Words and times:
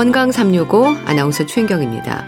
건강 0.00 0.32
365 0.32 0.96
아나운서 1.04 1.44
최인경입니다. 1.44 2.24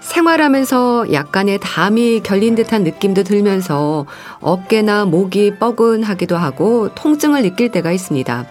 생활하면서 0.00 1.12
약간의 1.12 1.58
담이 1.60 2.22
결린 2.22 2.54
듯한 2.54 2.82
느낌도 2.82 3.24
들면서 3.24 4.06
어깨나 4.40 5.04
목이 5.04 5.56
뻐근하기도 5.58 6.38
하고 6.38 6.88
통증을 6.94 7.42
느낄 7.42 7.70
때가 7.70 7.92
있습니다. 7.92 8.46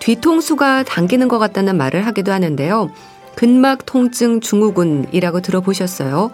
뒤통수가 0.00 0.82
당기는 0.82 1.28
것 1.28 1.38
같다는 1.38 1.76
말을 1.76 2.04
하기도 2.06 2.32
하는데요. 2.32 2.90
근막 3.36 3.86
통증 3.86 4.40
증후군이라고 4.40 5.40
들어보셨어요? 5.40 6.32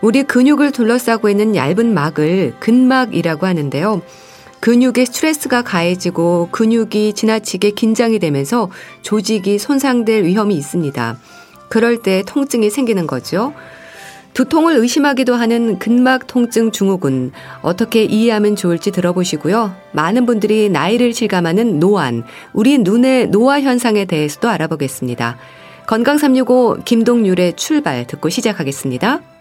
우리 0.00 0.22
근육을 0.22 0.72
둘러싸고 0.72 1.28
있는 1.28 1.54
얇은 1.54 1.92
막을 1.92 2.54
근막이라고 2.60 3.46
하는데요. 3.46 4.00
근육에 4.60 5.04
스트레스가 5.04 5.62
가해지고 5.62 6.48
근육이 6.50 7.12
지나치게 7.14 7.70
긴장이 7.72 8.18
되면서 8.18 8.70
조직이 9.02 9.58
손상될 9.58 10.24
위험이 10.24 10.56
있습니다. 10.56 11.18
그럴 11.68 12.02
때 12.02 12.22
통증이 12.26 12.70
생기는 12.70 13.06
거죠. 13.06 13.52
두통을 14.34 14.76
의심하기도 14.76 15.34
하는 15.34 15.78
근막 15.78 16.26
통증 16.26 16.70
증후군 16.70 17.32
어떻게 17.62 18.04
이해하면 18.04 18.56
좋을지 18.56 18.92
들어보시고요. 18.92 19.74
많은 19.92 20.26
분들이 20.26 20.68
나이를 20.68 21.12
실감하는 21.12 21.80
노안, 21.80 22.24
우리 22.52 22.78
눈의 22.78 23.28
노화 23.28 23.60
현상에 23.60 24.04
대해서도 24.04 24.48
알아보겠습니다. 24.48 25.38
건강 25.86 26.18
365 26.18 26.78
김동률의 26.84 27.56
출발 27.56 28.06
듣고 28.06 28.28
시작하겠습니다. 28.28 29.37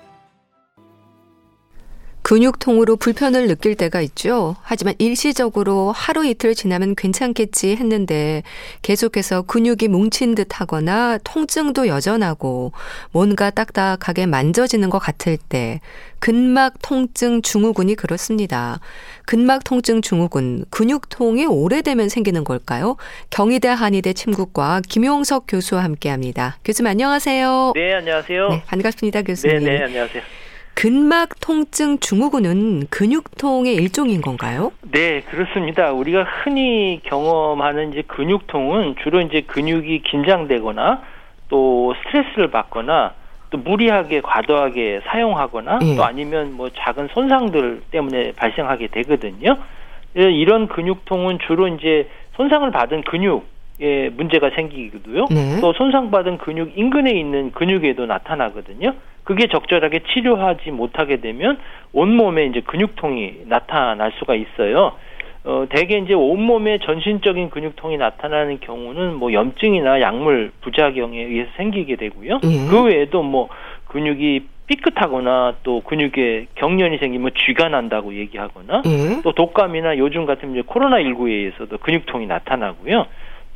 근육통으로 2.28 2.98
불편을 2.98 3.48
느낄 3.48 3.76
때가 3.76 4.02
있죠. 4.02 4.58
하지만 4.62 4.96
일시적으로 4.98 5.94
하루 5.94 6.26
이틀 6.26 6.56
지나면 6.56 6.94
괜찮겠지 6.96 7.78
했는데 7.78 8.44
계속해서 8.82 9.44
근육이 9.44 9.88
뭉친 9.88 10.36
듯 10.36 10.60
하거나 10.60 11.20
통증도 11.24 11.88
여전하고 11.88 12.74
뭔가 13.14 13.50
딱딱하게 13.50 14.26
만져지는 14.26 14.90
것 14.90 15.00
같을 15.00 15.38
때 15.38 15.80
근막 16.20 16.74
통증 16.82 17.42
증후군이 17.42 17.96
그렇습니다. 17.96 18.82
근막 19.26 19.64
통증 19.64 20.02
증후군, 20.02 20.66
근육통이 20.70 21.46
오래되면 21.46 22.10
생기는 22.10 22.44
걸까요? 22.44 22.98
경희대 23.30 23.70
한의대 23.70 24.12
침구과 24.12 24.82
김용석 24.90 25.46
교수와 25.48 25.82
함께 25.82 26.10
합니다. 26.10 26.58
교수님 26.66 26.88
안녕하세요. 26.92 27.72
네, 27.74 27.94
안녕하세요. 27.94 28.50
네, 28.50 28.64
반갑습니다, 28.68 29.22
교수님. 29.22 29.60
네, 29.60 29.78
네, 29.78 29.84
안녕하세요. 29.86 30.47
근막 30.78 31.30
통증 31.42 31.98
증후군은 31.98 32.86
근육통의 32.92 33.74
일종인 33.74 34.22
건가요? 34.22 34.72
네, 34.92 35.22
그렇습니다. 35.22 35.92
우리가 35.92 36.24
흔히 36.24 37.02
경험하는 37.04 37.94
이제 37.94 38.04
근육통은 38.04 38.98
주로 39.02 39.22
이제 39.22 39.42
근육이 39.42 40.04
긴장되거나 40.04 41.02
또 41.50 41.96
스트레스를 41.96 42.52
받거나 42.52 43.16
또 43.50 43.58
무리하게 43.58 44.22
과도하게 44.22 45.02
사용하거나 45.06 45.80
예. 45.82 45.96
또 45.96 46.04
아니면 46.04 46.54
뭐 46.54 46.70
작은 46.70 47.08
손상들 47.12 47.82
때문에 47.90 48.34
발생하게 48.34 48.90
되거든요. 48.90 49.58
이런 50.14 50.68
근육통은 50.68 51.40
주로 51.48 51.68
이제 51.70 52.08
손상을 52.36 52.70
받은 52.70 53.02
근육 53.02 53.48
에 53.80 54.10
문제가 54.10 54.50
생기기도요. 54.50 55.28
네. 55.30 55.62
또 55.62 55.72
손상받은 55.74 56.40
근육 56.40 56.76
인근에 56.76 57.12
있는 57.12 57.52
근육에도 57.52 58.08
나타나거든요. 58.08 58.94
그게 59.24 59.48
적절하게 59.48 60.00
치료하지 60.12 60.72
못하게 60.72 61.18
되면 61.18 61.60
온몸에 61.94 62.46
이제 62.46 62.62
근육통이 62.62 63.42
나타날 63.46 64.14
수가 64.18 64.34
있어요. 64.34 64.94
어, 65.44 65.66
대개 65.70 65.98
이제 65.98 66.14
온몸에 66.14 66.80
전신적인 66.80 67.52
근육통이 67.52 67.98
나타나는 67.98 68.60
경우는 68.62 69.16
뭐 69.16 69.32
염증이나 69.32 70.02
약물 70.02 70.52
부작용에 70.62 71.22
의해서 71.22 71.52
생기게 71.58 71.98
되고요. 71.98 72.40
예. 72.44 72.68
그 72.70 72.84
외에도 72.84 73.22
뭐 73.22 73.48
근육이 73.90 74.42
삐끗하거나 74.68 75.58
또 75.64 75.82
근육에 75.82 76.48
경련이 76.56 76.98
생기면 76.98 77.32
쥐가 77.46 77.70
난다고 77.70 78.16
얘기하거나 78.16 78.82
예. 78.86 79.22
또 79.22 79.34
독감이나 79.34 79.98
요즘 80.00 80.26
같은 80.26 80.52
이제 80.52 80.64
코로나 80.66 80.98
19에 80.98 81.30
의해서도 81.30 81.78
근육통이 81.78 82.26
나타나고요. 82.28 83.06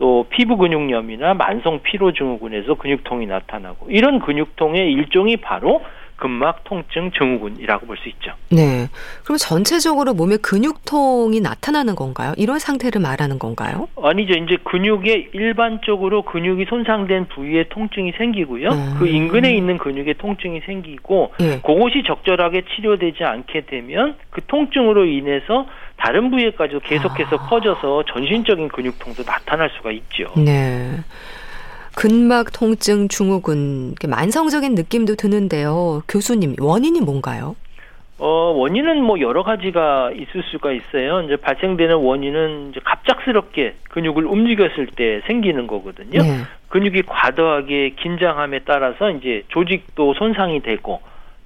또 0.01 0.25
피부 0.31 0.57
근육염이나 0.57 1.35
만성 1.35 1.79
피로 1.83 2.11
증후군에서 2.11 2.73
근육통이 2.73 3.27
나타나고 3.27 3.91
이런 3.91 4.19
근육통의 4.19 4.91
일종이 4.91 5.37
바로 5.37 5.83
근막 6.15 6.63
통증 6.63 7.11
증후군이라고 7.11 7.85
볼 7.87 7.97
수 7.97 8.09
있죠. 8.09 8.31
네. 8.49 8.87
그럼 9.23 9.37
전체적으로 9.37 10.13
몸에 10.13 10.37
근육통이 10.37 11.39
나타나는 11.39 11.95
건가요? 11.95 12.33
이런 12.37 12.57
상태를 12.59 13.01
말하는 13.01 13.37
건가요? 13.37 13.87
아니죠. 14.01 14.33
이제 14.33 14.57
근육에 14.63 15.29
일반적으로 15.33 16.23
근육이 16.23 16.65
손상된 16.65 17.27
부위에 17.29 17.65
통증이 17.69 18.13
생기고요. 18.17 18.69
음. 18.69 18.95
그 18.99 19.07
인근에 19.07 19.53
있는 19.55 19.77
근육에 19.77 20.13
통증이 20.13 20.61
생기고 20.65 21.33
네. 21.39 21.61
그것이 21.61 22.03
적절하게 22.05 22.63
치료되지 22.75 23.23
않게 23.23 23.61
되면 23.67 24.15
그 24.31 24.41
통증으로 24.45 25.05
인해서 25.05 25.65
다른 26.01 26.31
부위에까지도 26.31 26.79
계속해서 26.79 27.35
아. 27.35 27.47
퍼져서 27.47 28.03
전신적인 28.11 28.69
근육통도 28.69 29.23
나타날 29.23 29.69
수가 29.77 29.91
있죠. 29.91 30.33
네. 30.35 30.99
근막 31.95 32.51
통증 32.51 33.07
증후군 33.07 33.95
만성적인 34.07 34.73
느낌도 34.73 35.15
드는데요. 35.15 36.01
교수님 36.07 36.55
원인이 36.59 37.01
뭔가요? 37.01 37.55
어, 38.17 38.53
원인은 38.55 39.03
뭐 39.03 39.19
여러 39.19 39.43
가지가 39.43 40.11
있을 40.11 40.43
수가 40.51 40.71
있어요. 40.71 41.21
이제 41.21 41.35
발생되는 41.35 41.95
원인은 41.95 42.69
이제 42.71 42.79
갑작스럽게 42.83 43.75
근육을 43.89 44.25
움직였을 44.25 44.87
때 44.87 45.21
생기는 45.27 45.67
거거든요. 45.67 46.21
네. 46.21 46.37
근육이 46.69 47.03
과도하게 47.03 47.95
긴장함에 47.99 48.61
따라서 48.65 49.11
이제 49.11 49.43
조직도 49.49 50.15
손상이 50.15 50.61
되고 50.61 51.01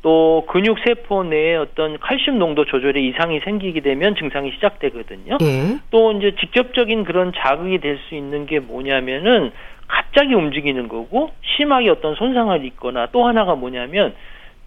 또 0.06 0.46
근육 0.48 0.78
세포 0.86 1.24
내에 1.24 1.56
어떤 1.56 1.98
칼슘 1.98 2.38
농도 2.38 2.64
조절에 2.64 3.02
이상이 3.02 3.40
생기게 3.40 3.80
되면 3.82 4.16
증상이 4.16 4.52
시작되거든요. 4.52 5.40
예. 5.42 5.80
또 5.90 6.12
이제 6.12 6.36
직접적인 6.40 7.06
그런 7.06 7.34
자극이 7.36 7.80
될 7.80 7.98
수 8.08 8.14
있는 8.14 8.46
게 8.46 8.60
뭐냐면은 8.60 9.52
갑자기 9.88 10.36
움직이는 10.36 10.90
거고 10.90 11.32
심하게 11.58 11.90
어떤 11.90 12.14
손상을 12.14 12.64
입거나 12.66 13.08
또 13.12 13.26
하나가 13.26 13.56
뭐냐면 13.56 14.14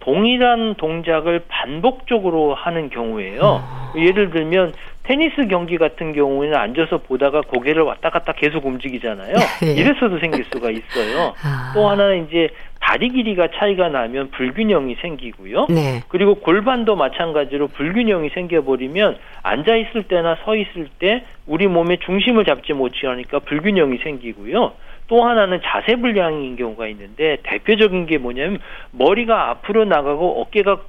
동일한 0.01 0.75
동작을 0.75 1.43
반복적으로 1.47 2.53
하는 2.53 2.89
경우에요. 2.89 3.39
어. 3.41 3.93
예를 3.95 4.31
들면 4.31 4.73
테니스 5.09 5.47
경기 5.47 5.79
같은 5.79 6.13
경우에는 6.13 6.55
앉아서 6.55 6.99
보다가 6.99 7.41
고개를 7.41 7.81
왔다 7.81 8.11
갔다 8.11 8.31
계속 8.31 8.67
움직이잖아요. 8.67 9.33
예. 9.65 9.73
이래서도 9.73 10.19
생길 10.19 10.45
수가 10.53 10.69
있어요. 10.69 11.33
아. 11.43 11.71
또 11.73 11.89
하나는 11.89 12.27
이제 12.27 12.49
다리 12.79 13.09
길이가 13.09 13.47
차이가 13.55 13.89
나면 13.89 14.29
불균형이 14.29 14.97
생기고요. 15.01 15.65
네. 15.69 16.03
그리고 16.09 16.35
골반도 16.35 16.95
마찬가지로 16.95 17.69
불균형이 17.69 18.29
생겨버리면 18.29 19.17
앉아 19.41 19.77
있을 19.77 20.03
때나 20.03 20.37
서 20.45 20.55
있을 20.55 20.87
때 20.99 21.23
우리 21.47 21.65
몸의 21.65 21.97
중심을 22.05 22.45
잡지 22.45 22.73
못하니까 22.73 23.39
불균형이 23.39 23.97
생기고요. 24.03 24.73
또 25.07 25.25
하나는 25.25 25.59
자세 25.63 25.95
불량인 25.95 26.55
경우가 26.55 26.87
있는데 26.89 27.37
대표적인 27.41 28.05
게 28.05 28.19
뭐냐면 28.19 28.59
머리가 28.91 29.49
앞으로 29.49 29.85
나가고 29.85 30.39
어깨가 30.41 30.81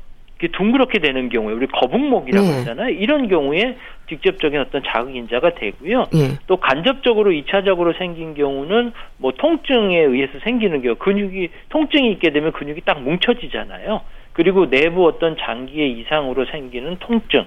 둥그렇게 0.48 0.98
되는 0.98 1.28
경우에 1.28 1.52
우리 1.52 1.66
거북목이라고 1.66 2.46
네. 2.46 2.58
하잖아요. 2.58 2.90
이런 2.90 3.28
경우에 3.28 3.76
직접적인 4.08 4.60
어떤 4.60 4.82
자극 4.84 5.14
인자가 5.14 5.54
되고요. 5.54 6.06
네. 6.12 6.38
또 6.46 6.56
간접적으로 6.56 7.30
2차적으로 7.30 7.96
생긴 7.98 8.34
경우는 8.34 8.92
뭐 9.18 9.32
통증에 9.32 9.98
의해서 9.98 10.38
생기는 10.42 10.82
경우 10.82 10.96
근육이 10.96 11.50
통증이 11.68 12.10
있게 12.12 12.30
되면 12.30 12.52
근육이 12.52 12.82
딱 12.84 13.02
뭉쳐지잖아요. 13.02 14.00
그리고 14.32 14.70
내부 14.70 15.06
어떤 15.06 15.36
장기의 15.36 15.92
이상으로 15.98 16.46
생기는 16.46 16.96
통증 17.00 17.44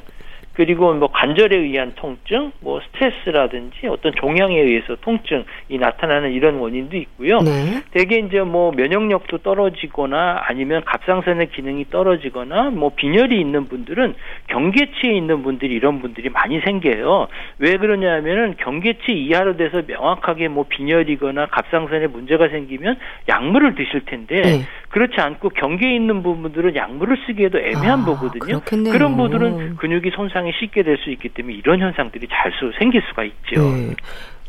그리고 0.53 0.93
뭐 0.93 1.09
관절에 1.11 1.57
의한 1.57 1.93
통증, 1.95 2.51
뭐 2.59 2.79
스트레스라든지 2.81 3.87
어떤 3.87 4.13
종양에 4.13 4.59
의해서 4.59 4.95
통증이 5.01 5.79
나타나는 5.79 6.31
이런 6.31 6.55
원인도 6.55 6.95
있고요. 6.97 7.39
네. 7.39 7.81
대개 7.91 8.17
이제 8.19 8.41
뭐 8.41 8.71
면역력도 8.71 9.39
떨어지거나 9.39 10.43
아니면 10.45 10.83
갑상선의 10.85 11.49
기능이 11.49 11.89
떨어지거나 11.89 12.69
뭐 12.69 12.91
빈혈이 12.95 13.39
있는 13.39 13.67
분들은 13.67 14.13
경계치에 14.47 15.11
있는 15.11 15.41
분들이 15.41 15.73
이런 15.73 16.01
분들이 16.01 16.29
많이 16.29 16.59
생겨요. 16.61 17.27
왜 17.57 17.77
그러냐면은 17.77 18.55
경계치 18.57 19.11
이하로 19.11 19.57
돼서 19.57 19.81
명확하게 19.87 20.49
뭐 20.49 20.65
빈혈이거나 20.69 21.47
갑상선에 21.47 22.07
문제가 22.07 22.49
생기면 22.49 22.97
약물을 23.27 23.73
드실 23.73 24.05
텐데 24.05 24.41
네. 24.41 24.61
그렇지 24.89 25.19
않고 25.19 25.49
경계에 25.49 25.95
있는 25.95 26.21
부분들은 26.21 26.75
약물을 26.75 27.17
쓰기에도 27.25 27.57
애매한 27.57 28.01
아, 28.01 28.05
거거든요. 28.05 28.39
그렇겠네요. 28.39 28.93
그런 28.93 29.17
분들은 29.17 29.77
근육이 29.77 30.11
손상 30.11 30.42
이 30.47 30.51
쉽게 30.59 30.83
될 30.83 30.97
수 30.97 31.09
있기 31.11 31.29
때문에 31.29 31.55
이런 31.55 31.79
현상들이 31.79 32.27
잘 32.29 32.51
수 32.53 32.71
생길 32.77 33.01
수가 33.09 33.23
있죠. 33.23 33.61
네. 33.61 33.95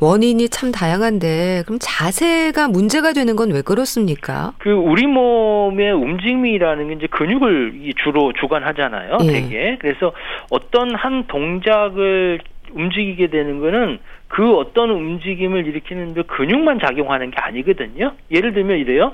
원인이 0.00 0.48
참 0.48 0.72
다양한데 0.72 1.62
그럼 1.66 1.78
자세가 1.80 2.68
문제가 2.68 3.12
되는 3.12 3.36
건 3.36 3.52
왜 3.52 3.62
그렇습니까? 3.62 4.52
그 4.58 4.70
우리 4.70 5.06
몸의 5.06 5.92
움직임이라는 5.92 6.88
게 6.88 6.94
이제 6.94 7.06
근육을 7.06 7.92
주로 8.02 8.32
주관하잖아요. 8.32 9.18
네. 9.18 9.26
되게 9.32 9.76
그래서 9.80 10.12
어떤 10.50 10.94
한 10.94 11.26
동작을 11.28 12.40
움직이게 12.72 13.28
되는 13.28 13.60
거는 13.60 13.98
그 14.28 14.56
어떤 14.56 14.90
움직임을 14.90 15.66
일으키는 15.68 16.14
근육만 16.26 16.80
작용하는 16.80 17.30
게 17.30 17.36
아니거든요. 17.38 18.12
예를 18.32 18.52
들면 18.52 18.78
이래요. 18.78 19.12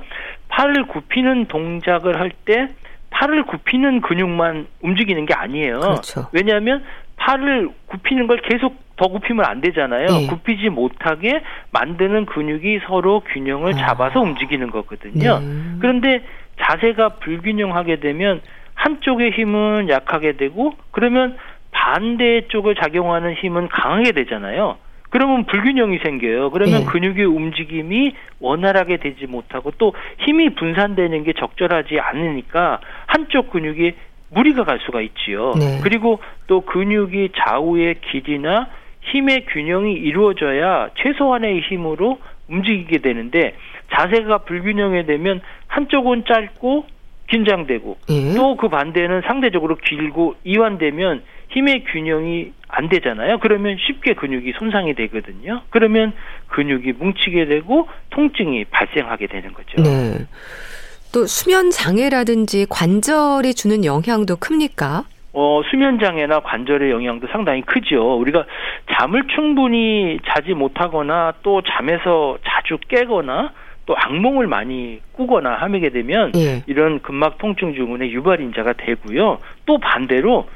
팔을 0.48 0.86
굽히는 0.86 1.44
동작을 1.46 2.18
할때 2.18 2.68
팔을 3.10 3.44
굽히는 3.44 4.00
근육만 4.00 4.66
움직이는 4.82 5.26
게 5.26 5.34
아니에요. 5.34 5.80
그렇죠. 5.80 6.28
왜냐하면 6.32 6.84
팔을 7.16 7.70
굽히는 7.86 8.26
걸 8.26 8.38
계속 8.38 8.76
더 8.96 9.08
굽히면 9.08 9.44
안 9.44 9.60
되잖아요. 9.60 10.06
네. 10.06 10.26
굽히지 10.26 10.68
못하게 10.68 11.42
만드는 11.72 12.26
근육이 12.26 12.80
서로 12.86 13.20
균형을 13.20 13.74
아. 13.74 13.76
잡아서 13.76 14.20
아. 14.20 14.22
움직이는 14.22 14.70
거거든요. 14.70 15.38
네. 15.38 15.46
그런데 15.80 16.22
자세가 16.60 17.16
불균형하게 17.20 18.00
되면 18.00 18.40
한쪽의 18.74 19.32
힘은 19.32 19.88
약하게 19.88 20.32
되고 20.32 20.74
그러면 20.90 21.36
반대 21.70 22.46
쪽을 22.48 22.74
작용하는 22.74 23.34
힘은 23.34 23.68
강하게 23.68 24.12
되잖아요. 24.12 24.76
그러면 25.10 25.44
불균형이 25.44 25.98
생겨요. 25.98 26.50
그러면 26.50 26.80
네. 26.80 26.86
근육의 26.86 27.24
움직임이 27.24 28.14
원활하게 28.38 28.98
되지 28.98 29.26
못하고 29.26 29.72
또 29.76 29.92
힘이 30.18 30.54
분산되는 30.54 31.24
게 31.24 31.32
적절하지 31.32 31.98
않으니까 31.98 32.80
한쪽 33.10 33.50
근육이 33.50 33.94
무리가 34.30 34.64
갈 34.64 34.78
수가 34.86 35.00
있지요. 35.00 35.52
네. 35.58 35.80
그리고 35.82 36.20
또 36.46 36.60
근육이 36.60 37.30
좌우의 37.36 37.96
길이나 38.00 38.68
힘의 39.02 39.46
균형이 39.46 39.92
이루어져야 39.94 40.90
최소한의 40.96 41.60
힘으로 41.62 42.18
움직이게 42.48 42.98
되는데 42.98 43.56
자세가 43.92 44.38
불균형이 44.38 45.06
되면 45.06 45.40
한쪽은 45.66 46.24
짧고 46.26 46.86
긴장되고 47.28 47.96
예. 48.10 48.34
또그 48.34 48.68
반대는 48.68 49.22
상대적으로 49.26 49.76
길고 49.76 50.34
이완되면 50.44 51.22
힘의 51.50 51.84
균형이 51.84 52.52
안 52.68 52.88
되잖아요. 52.88 53.38
그러면 53.38 53.76
쉽게 53.80 54.14
근육이 54.14 54.52
손상이 54.58 54.94
되거든요. 54.94 55.62
그러면 55.70 56.12
근육이 56.48 56.92
뭉치게 56.92 57.46
되고 57.46 57.88
통증이 58.10 58.66
발생하게 58.66 59.26
되는 59.26 59.52
거죠. 59.52 59.82
네. 59.82 60.26
또 61.12 61.26
수면 61.26 61.70
장애라든지 61.70 62.66
관절이 62.68 63.54
주는 63.54 63.84
영향도 63.84 64.36
큽니까? 64.36 65.04
어, 65.32 65.60
수면 65.70 65.98
장애나 65.98 66.40
관절의 66.40 66.90
영향도 66.90 67.28
상당히 67.28 67.62
크죠. 67.62 68.18
우리가 68.18 68.44
잠을 68.92 69.22
충분히 69.34 70.18
자지 70.26 70.54
못하거나 70.54 71.34
또 71.42 71.62
잠에서 71.62 72.38
자주 72.44 72.78
깨거나 72.88 73.52
또 73.86 73.96
악몽을 73.96 74.46
많이 74.46 75.00
꾸거나 75.12 75.54
하게 75.54 75.90
되면 75.90 76.32
예. 76.36 76.62
이런 76.66 77.00
근막 77.00 77.38
통증 77.38 77.74
증후군의 77.74 78.12
유발 78.12 78.40
인자가 78.40 78.72
되고요. 78.74 79.38
또 79.66 79.78
반대로 79.78 80.48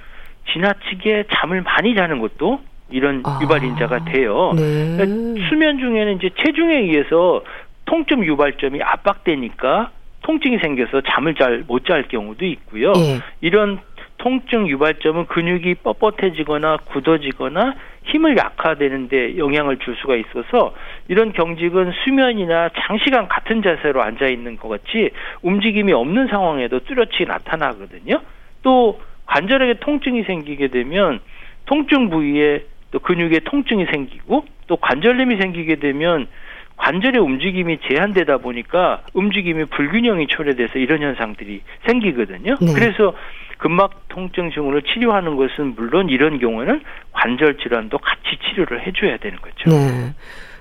지나치게 0.52 1.24
잠을 1.32 1.62
많이 1.62 1.94
자는 1.94 2.20
것도 2.20 2.60
이런 2.90 3.22
아. 3.24 3.40
유발 3.42 3.64
인자가 3.64 4.04
돼요. 4.04 4.52
네. 4.54 4.96
그러니까 4.96 5.48
수면 5.48 5.78
중에는 5.78 6.16
이제 6.16 6.30
체중에 6.44 6.80
의해서 6.80 7.42
통증 7.86 8.24
유발점이 8.24 8.82
압박되니까 8.82 9.90
통증이 10.24 10.58
생겨서 10.58 11.02
잠을 11.02 11.34
잘 11.34 11.64
못 11.68 11.84
잘 11.84 12.08
경우도 12.08 12.44
있고요. 12.46 12.92
예. 12.96 13.20
이런 13.40 13.78
통증 14.16 14.66
유발점은 14.68 15.26
근육이 15.26 15.74
뻣뻣해지거나 15.84 16.84
굳어지거나 16.86 17.74
힘을 18.04 18.36
약화되는데 18.36 19.36
영향을 19.36 19.78
줄 19.78 19.96
수가 19.96 20.16
있어서 20.16 20.74
이런 21.08 21.32
경직은 21.32 21.92
수면이나 22.04 22.70
장시간 22.74 23.28
같은 23.28 23.62
자세로 23.62 24.02
앉아 24.02 24.28
있는 24.28 24.56
것 24.56 24.68
같이 24.68 25.10
움직임이 25.42 25.92
없는 25.92 26.28
상황에도 26.28 26.80
뚜렷이 26.80 27.24
나타나거든요. 27.26 28.20
또 28.62 29.00
관절에게 29.26 29.80
통증이 29.80 30.22
생기게 30.22 30.68
되면 30.68 31.20
통증 31.66 32.08
부위에 32.08 32.64
또 32.92 33.00
근육에 33.00 33.40
통증이 33.40 33.86
생기고 33.92 34.46
또 34.68 34.76
관절염이 34.76 35.36
생기게 35.36 35.76
되면 35.76 36.28
관절의 36.76 37.20
움직임이 37.20 37.78
제한되다 37.88 38.38
보니까 38.38 39.02
움직임이 39.12 39.64
불균형이 39.64 40.26
초래돼서 40.28 40.78
이런 40.78 41.02
현상들이 41.02 41.62
생기거든요. 41.86 42.56
네. 42.60 42.72
그래서 42.74 43.14
근막 43.58 44.08
통증 44.08 44.50
증후를 44.50 44.82
치료하는 44.82 45.36
것은 45.36 45.74
물론 45.76 46.08
이런 46.08 46.38
경우에는 46.38 46.82
관절 47.12 47.58
질환도 47.58 47.98
같이 47.98 48.36
치료를 48.44 48.86
해줘야 48.86 49.16
되는 49.16 49.38
거죠. 49.38 49.70
네. 49.70 50.12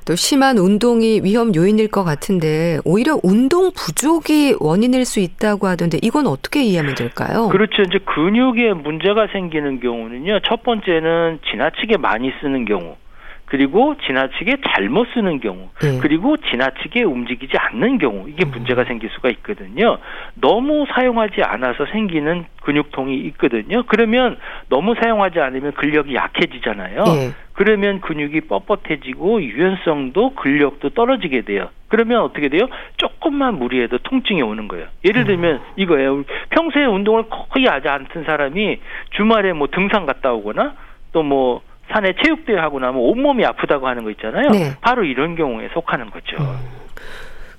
또 0.06 0.16
심한 0.16 0.58
운동이 0.58 1.22
위험 1.24 1.56
요인일 1.56 1.90
것 1.90 2.04
같은데 2.04 2.78
오히려 2.84 3.18
운동 3.24 3.72
부족이 3.72 4.58
원인일 4.60 5.06
수 5.06 5.20
있다고 5.20 5.68
하던데 5.68 5.98
이건 6.02 6.28
어떻게 6.28 6.64
이해하면 6.64 6.96
될까요? 6.96 7.48
그렇죠. 7.50 7.84
이제 7.84 8.00
근육에 8.00 8.74
문제가 8.74 9.28
생기는 9.28 9.80
경우는요. 9.80 10.42
첫 10.42 10.64
번째는 10.64 11.40
지나치게 11.50 11.98
많이 11.98 12.32
쓰는 12.42 12.66
경우. 12.66 12.98
그리고 13.46 13.96
지나치게 14.06 14.58
잘못 14.66 15.08
쓰는 15.14 15.40
경우, 15.40 15.70
네. 15.82 16.00
그리고 16.02 16.38
지나치게 16.38 17.04
움직이지 17.04 17.56
않는 17.58 18.00
경우, 18.00 18.28
이게 18.28 18.46
음. 18.46 18.52
문제가 18.52 18.84
생길 18.86 19.10
수가 19.12 19.30
있거든요. 19.30 19.98
너무 20.36 20.86
사용하지 20.90 21.44
않아서 21.44 21.86
생기는 21.88 22.46
근육통이 22.64 23.16
있거든요. 23.28 23.84
그러면 23.88 24.38
너무 24.70 24.96
사용하지 24.96 25.40
않으면 25.40 25.74
근력이 25.74 26.16
약해지잖아요. 26.16 27.04
네. 27.04 27.32
그러면 27.54 28.02
근육이 28.02 28.42
뻣뻣해지고 28.42 29.42
유연성도 29.44 30.34
근력도 30.36 30.90
떨어지게 30.90 31.42
돼요. 31.42 31.70
그러면 31.90 32.22
어떻게 32.22 32.50
돼요? 32.50 32.68
조금만 32.98 33.60
무리해도 33.60 34.00
통증이 34.00 34.42
오는 34.42 34.68
거예요. 34.68 34.88
예를 35.06 35.26
들면 35.26 35.56
음. 35.58 35.62
이거예요. 35.76 36.24
평소에 36.50 36.86
운동을 36.86 37.26
거의 37.30 37.68
하지 37.68 37.88
않던 37.88 38.24
사람이 38.24 38.80
주말에 39.12 39.54
뭐 39.54 39.68
등산 39.68 40.08
갔다 40.08 40.34
오거나 40.34 40.74
또뭐 41.12 41.62
산에 41.94 42.14
체육대회 42.24 42.58
하고 42.58 42.80
나면 42.80 43.00
온몸이 43.00 43.46
아프다고 43.46 43.88
하는 43.88 44.04
거 44.04 44.12
있잖아요. 44.12 44.50
네. 44.50 44.72
바로 44.82 45.04
이런 45.04 45.36
경우에 45.36 45.70
속하는 45.74 46.10
거죠. 46.10 46.38
음. 46.40 46.84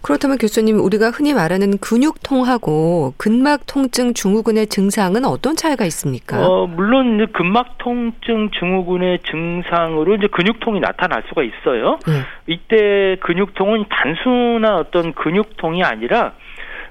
그렇다면 0.04 0.36
교수님 0.36 0.80
우리가 0.80 1.08
흔히 1.08 1.32
말하는 1.32 1.78
근육통하고 1.78 3.14
근막 3.16 3.62
통증 3.66 4.12
증후군의 4.12 4.66
증상은 4.66 5.24
어떤 5.24 5.56
차이가 5.56 5.86
있습니까? 5.86 6.46
어, 6.46 6.66
물론 6.66 7.26
근막 7.32 7.78
통증 7.78 8.50
증후군의 8.50 9.20
증상으로 9.22 10.16
이제 10.16 10.26
근육통이 10.26 10.80
나타날 10.80 11.22
수가 11.28 11.42
있어요. 11.42 11.98
네. 12.06 12.20
이때 12.46 13.16
근육통은 13.20 13.86
단순한 13.88 14.74
어떤 14.74 15.14
근육통이 15.14 15.82
아니라 15.82 16.34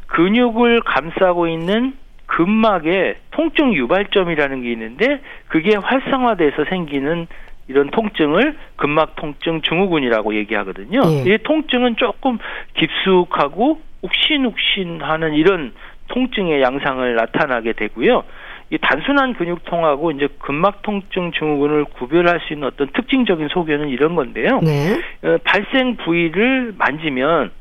근육을 0.07 0.81
감싸고 0.81 1.47
있는 1.47 1.93
근막에 2.25 3.17
통증 3.31 3.73
유발점이라는 3.73 4.61
게 4.61 4.71
있는데 4.71 5.21
그게 5.47 5.75
활성화돼서 5.75 6.65
생기는 6.65 7.27
이런 7.67 7.89
통증을 7.91 8.57
근막 8.75 9.15
통증 9.15 9.61
증후군이라고 9.61 10.35
얘기하거든요. 10.35 11.01
예. 11.05 11.33
이 11.33 11.37
통증은 11.43 11.95
조금 11.95 12.37
깊숙하고 12.73 13.81
욱신욱신하는 14.01 15.33
이런 15.33 15.73
통증의 16.09 16.61
양상을 16.61 17.15
나타나게 17.15 17.73
되고요. 17.73 18.23
이 18.69 18.77
단순한 18.79 19.35
근육통하고 19.35 20.11
이제 20.11 20.27
근막 20.39 20.81
통증 20.81 21.31
증후군을 21.31 21.85
구별할 21.85 22.39
수 22.41 22.53
있는 22.53 22.67
어떤 22.67 22.87
특징적인 22.87 23.49
소견은 23.49 23.89
이런 23.89 24.15
건데요. 24.15 24.59
네. 24.61 24.99
어, 25.23 25.37
발생 25.43 25.95
부위를 25.97 26.73
만지면 26.77 27.51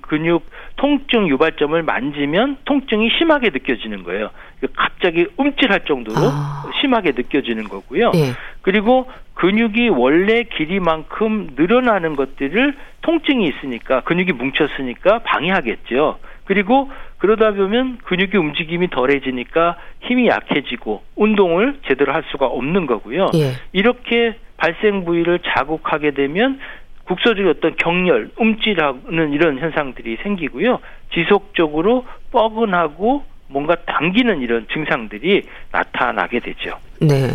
근육 0.00 0.44
통증 0.76 1.28
유발점을 1.28 1.80
만지면 1.82 2.58
통증이 2.64 3.10
심하게 3.18 3.50
느껴지는 3.50 4.02
거예요. 4.02 4.30
갑자기 4.74 5.26
움찔할 5.36 5.84
정도로 5.84 6.16
아. 6.18 6.64
심하게 6.80 7.12
느껴지는 7.12 7.64
거고요. 7.64 8.10
네. 8.10 8.32
그리고 8.62 9.08
근육이 9.34 9.90
원래 9.90 10.44
길이만큼 10.44 11.50
늘어나는 11.56 12.16
것들을 12.16 12.74
통증이 13.02 13.46
있으니까 13.48 14.00
근육이 14.00 14.32
뭉쳤으니까 14.32 15.20
방해하겠죠. 15.20 16.18
그리고 16.44 16.90
그러다 17.18 17.52
보면 17.52 17.98
근육의 18.04 18.36
움직임이 18.36 18.88
덜해지니까 18.88 19.76
힘이 20.00 20.28
약해지고 20.28 21.02
운동을 21.16 21.78
제대로 21.86 22.12
할 22.12 22.24
수가 22.30 22.46
없는 22.46 22.86
거고요. 22.86 23.26
예. 23.34 23.52
이렇게 23.72 24.36
발생 24.56 25.04
부위를 25.04 25.40
자극하게 25.40 26.12
되면 26.12 26.58
국소적인 27.06 27.48
어떤 27.48 27.76
경렬, 27.76 28.30
움찔하는 28.36 29.32
이런 29.32 29.58
현상들이 29.58 30.18
생기고요. 30.22 30.80
지속적으로 31.14 32.04
뻐근하고 32.30 33.24
뭔가 33.48 33.76
당기는 33.86 34.40
이런 34.40 34.66
증상들이 34.72 35.44
나타나게 35.70 36.40
되죠. 36.40 36.78
네. 37.00 37.30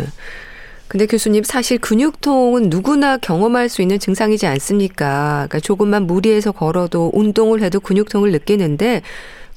근데 0.88 1.06
교수님 1.06 1.42
사실 1.42 1.78
근육통은 1.78 2.64
누구나 2.68 3.16
경험할 3.16 3.70
수 3.70 3.80
있는 3.80 3.98
증상이지 3.98 4.46
않습니까? 4.46 5.46
그러니까 5.48 5.60
조금만 5.60 6.06
무리해서 6.06 6.52
걸어도 6.52 7.10
운동을 7.14 7.62
해도 7.62 7.80
근육통을 7.80 8.30
느끼는데 8.30 9.00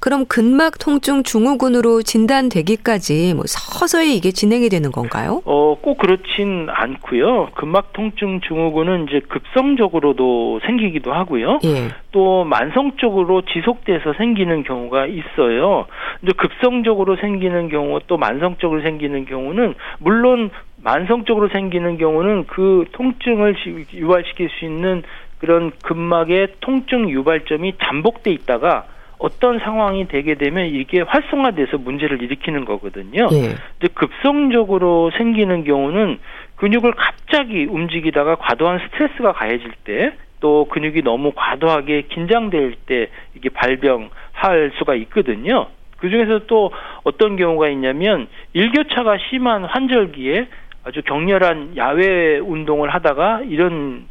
그럼 0.06 0.26
근막 0.28 0.78
통증 0.78 1.24
증후군으로 1.24 2.04
진단되기까지 2.04 3.34
뭐 3.34 3.46
서서히 3.48 4.16
이게 4.16 4.30
진행이 4.30 4.70
되는 4.70 4.92
건가요? 4.92 5.42
어, 5.46 5.76
꼭 5.82 5.98
그렇진 5.98 6.68
않고요. 6.70 7.50
근막 7.56 7.92
통증 7.94 8.40
증후군은 8.42 9.08
이제 9.10 9.20
급성적으로도 9.28 10.60
생기기도 10.64 11.12
하고요. 11.12 11.58
예. 11.66 11.90
또 12.12 12.44
만성적으로 12.44 13.42
지속돼서 13.52 14.14
생기는 14.14 14.64
경우가 14.64 15.08
있어요. 15.08 15.88
이제 16.22 16.34
급성적으로 16.38 17.16
생기는 17.16 17.70
경우 17.70 18.00
또 18.06 18.18
만성적으로 18.18 18.84
생기는 18.84 19.26
경우는 19.26 19.74
물론 19.98 20.52
만성적으로 20.84 21.50
생기는 21.50 21.98
경우는 21.98 22.46
그 22.46 22.86
통증을 22.92 23.56
유발시킬 23.92 24.50
수 24.52 24.66
있는 24.66 25.02
그런 25.40 25.72
근막의 25.82 26.58
통증 26.60 27.10
유발점이 27.10 27.74
잠복돼 27.82 28.32
있다가 28.32 28.86
어떤 29.18 29.60
상황이 29.60 30.08
되게 30.08 30.36
되면 30.36 30.66
이게 30.66 31.02
활성화돼서 31.02 31.78
문제를 31.78 32.22
일으키는 32.22 32.66
거거든요. 32.66 33.28
예. 33.32 33.56
근데 33.80 33.94
급성적으로 33.94 35.12
생기는 35.18 35.64
경우는 35.64 36.20
근육을 36.58 36.94
갑자기 36.94 37.66
움직이다가 37.66 38.36
과도한 38.36 38.80
스트레스가 38.80 39.34
가해질 39.34 39.72
때 39.84 40.26
또 40.46 40.66
근육이 40.66 41.02
너무 41.02 41.32
과도하게 41.36 42.04
긴장될 42.04 42.76
때 42.86 43.10
이게 43.36 43.50
발병할 43.50 44.74
수가 44.78 44.94
있거든요. 44.94 45.68
그 45.98 46.10
중에서 46.10 46.46
또 46.46 46.72
어떤 47.04 47.36
경우가 47.36 47.70
있냐면 47.70 48.28
일교차가 48.54 49.18
심한 49.30 49.66
환절기에 49.66 50.48
아주 50.84 51.02
격렬한 51.02 51.78
야외 51.78 52.38
운동을 52.38 52.90
하다가 52.94 53.42
이런 53.50 54.08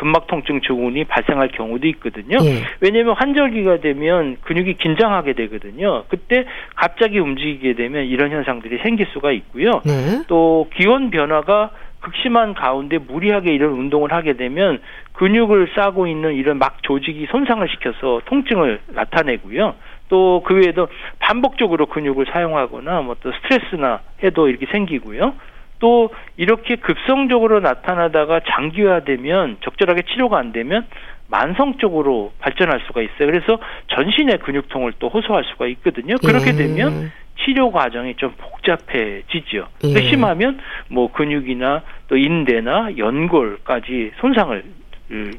근막 0.00 0.26
통증 0.28 0.62
증후군이 0.62 1.04
발생할 1.04 1.48
경우도 1.48 1.86
있거든요. 1.88 2.38
예. 2.42 2.62
왜냐하면 2.80 3.14
환절기가 3.18 3.80
되면 3.80 4.38
근육이 4.40 4.74
긴장하게 4.74 5.34
되거든요. 5.34 6.04
그때 6.08 6.46
갑자기 6.74 7.18
움직이게 7.18 7.74
되면 7.74 8.06
이런 8.06 8.30
현상들이 8.30 8.78
생길 8.78 9.06
수가 9.12 9.30
있고요. 9.32 9.82
네. 9.84 10.22
또 10.26 10.70
기온 10.74 11.10
변화가 11.10 11.72
극심한 12.00 12.54
가운데 12.54 12.96
무리하게 12.96 13.52
이런 13.52 13.72
운동을 13.72 14.10
하게 14.10 14.32
되면 14.32 14.80
근육을 15.12 15.68
싸고 15.74 16.06
있는 16.06 16.34
이런 16.34 16.56
막 16.56 16.82
조직이 16.82 17.26
손상을 17.30 17.68
시켜서 17.68 18.22
통증을 18.24 18.80
나타내고요. 18.94 19.74
또 20.08 20.42
그 20.44 20.54
외에도 20.54 20.88
반복적으로 21.20 21.86
근육을 21.86 22.24
사용하거나 22.32 23.02
뭐 23.02 23.16
또 23.20 23.30
스트레스나 23.32 24.00
해도 24.24 24.48
이렇게 24.48 24.64
생기고요. 24.72 25.34
또 25.80 26.10
이렇게 26.36 26.76
급성적으로 26.76 27.60
나타나다가 27.60 28.40
장기화되면 28.48 29.56
적절하게 29.64 30.02
치료가 30.12 30.38
안 30.38 30.52
되면 30.52 30.86
만성적으로 31.28 32.32
발전할 32.38 32.80
수가 32.86 33.02
있어요. 33.02 33.18
그래서 33.18 33.58
전신의 33.88 34.38
근육통을 34.38 34.94
또 34.98 35.08
호소할 35.08 35.44
수가 35.44 35.66
있거든요. 35.68 36.16
그렇게 36.24 36.50
예. 36.50 36.52
되면 36.52 37.10
치료 37.44 37.70
과정이 37.70 38.14
좀 38.16 38.34
복잡해지죠. 38.36 39.66
예. 39.84 40.08
심하면 40.08 40.60
뭐 40.88 41.10
근육이나 41.10 41.82
또 42.08 42.16
인대나 42.16 42.98
연골까지 42.98 44.12
손상을 44.20 44.64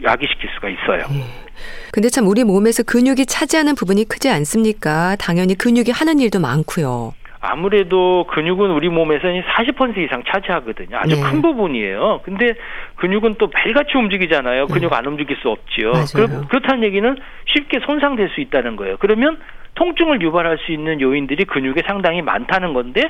야기시킬 0.03 0.49
수가 0.55 0.69
있어요. 0.69 1.03
예. 1.13 1.23
근데 1.91 2.09
참 2.09 2.25
우리 2.27 2.43
몸에서 2.43 2.83
근육이 2.83 3.25
차지하는 3.25 3.75
부분이 3.75 4.05
크지 4.05 4.29
않습니까? 4.29 5.15
당연히 5.17 5.55
근육이 5.55 5.91
하는 5.91 6.19
일도 6.19 6.39
많고요. 6.39 7.13
아무래도 7.41 8.25
근육은 8.29 8.69
우리 8.69 8.87
몸에서는 8.89 9.41
40% 9.41 9.97
이상 9.97 10.23
차지하거든요. 10.27 10.95
아주 10.97 11.15
네. 11.15 11.21
큰 11.21 11.41
부분이에요. 11.41 12.21
근데 12.23 12.53
근육은 12.97 13.35
또 13.39 13.49
매일같이 13.53 13.97
움직이잖아요. 13.97 14.67
근육 14.67 14.91
네. 14.91 14.95
안 14.95 15.07
움직일 15.07 15.35
수 15.37 15.49
없지요. 15.49 15.91
그렇, 16.13 16.47
그렇다는 16.47 16.83
얘기는 16.83 17.17
쉽게 17.47 17.79
손상될 17.79 18.29
수 18.29 18.41
있다는 18.41 18.75
거예요. 18.75 18.97
그러면 18.99 19.39
통증을 19.73 20.21
유발할 20.21 20.59
수 20.59 20.71
있는 20.71 21.01
요인들이 21.01 21.45
근육에 21.45 21.81
상당히 21.87 22.21
많다는 22.21 22.73
건데 22.73 23.09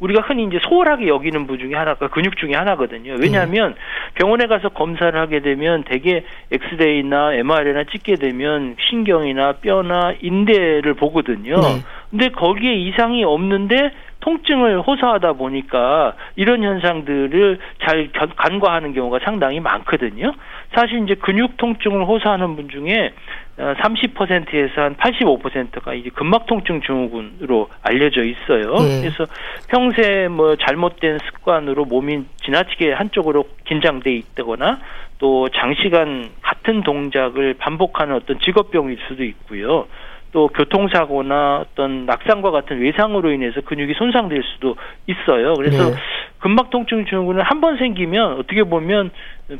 우리가 0.00 0.22
흔히 0.22 0.44
이제 0.44 0.58
소홀하게 0.62 1.08
여기는 1.08 1.46
부 1.46 1.58
중에 1.58 1.74
하나가 1.74 2.08
근육 2.08 2.36
중에 2.36 2.52
하나거든요. 2.54 3.16
왜냐하면 3.20 3.74
병원에 4.14 4.46
가서 4.46 4.68
검사를 4.68 5.18
하게 5.18 5.40
되면 5.40 5.82
대개 5.84 6.24
엑스레이나 6.52 7.34
MRI나 7.34 7.84
찍게 7.84 8.14
되면 8.14 8.76
신경이나 8.88 9.54
뼈나 9.54 10.14
인대를 10.20 10.94
보거든요. 10.94 11.56
네. 11.60 11.82
근데 12.10 12.28
거기에 12.28 12.74
이상이 12.74 13.24
없는데 13.24 13.90
통증을 14.20 14.80
호소하다 14.80 15.34
보니까 15.34 16.14
이런 16.36 16.62
현상들을 16.62 17.58
잘 17.86 18.10
간과하는 18.12 18.92
경우가 18.92 19.20
상당히 19.24 19.60
많거든요. 19.60 20.32
사실 20.74 21.04
이제 21.04 21.14
근육 21.14 21.56
통증을 21.56 22.04
호소하는 22.04 22.56
분 22.56 22.68
중에 22.68 23.12
30%에서 23.56 24.80
어, 24.80 24.84
한 24.84 24.96
85%가 24.96 25.94
이제 25.94 26.10
근막 26.10 26.46
통증 26.46 26.80
증후군으로 26.80 27.68
알려져 27.82 28.22
있어요. 28.22 28.74
네. 28.74 29.00
그래서 29.00 29.26
평생 29.68 30.32
뭐 30.32 30.56
잘못된 30.56 31.18
습관으로 31.18 31.84
몸이 31.84 32.24
지나치게 32.44 32.92
한쪽으로 32.92 33.44
긴장돼 33.64 34.12
있다거나 34.12 34.78
또 35.18 35.48
장시간 35.48 36.30
같은 36.42 36.82
동작을 36.82 37.54
반복하는 37.54 38.14
어떤 38.14 38.38
직업병일 38.40 38.98
수도 39.08 39.24
있고요. 39.24 39.86
또 40.32 40.48
교통사고나 40.48 41.64
어떤 41.64 42.06
낙상과 42.06 42.50
같은 42.50 42.80
외상으로 42.80 43.30
인해서 43.32 43.60
근육이 43.62 43.94
손상될 43.94 44.42
수도 44.54 44.76
있어요. 45.06 45.54
그래서 45.54 45.90
네. 45.90 45.96
근막 46.40 46.70
통증 46.70 47.04
증후군은 47.06 47.42
한 47.42 47.60
번 47.60 47.76
생기면 47.78 48.34
어떻게 48.34 48.62
보면 48.62 49.10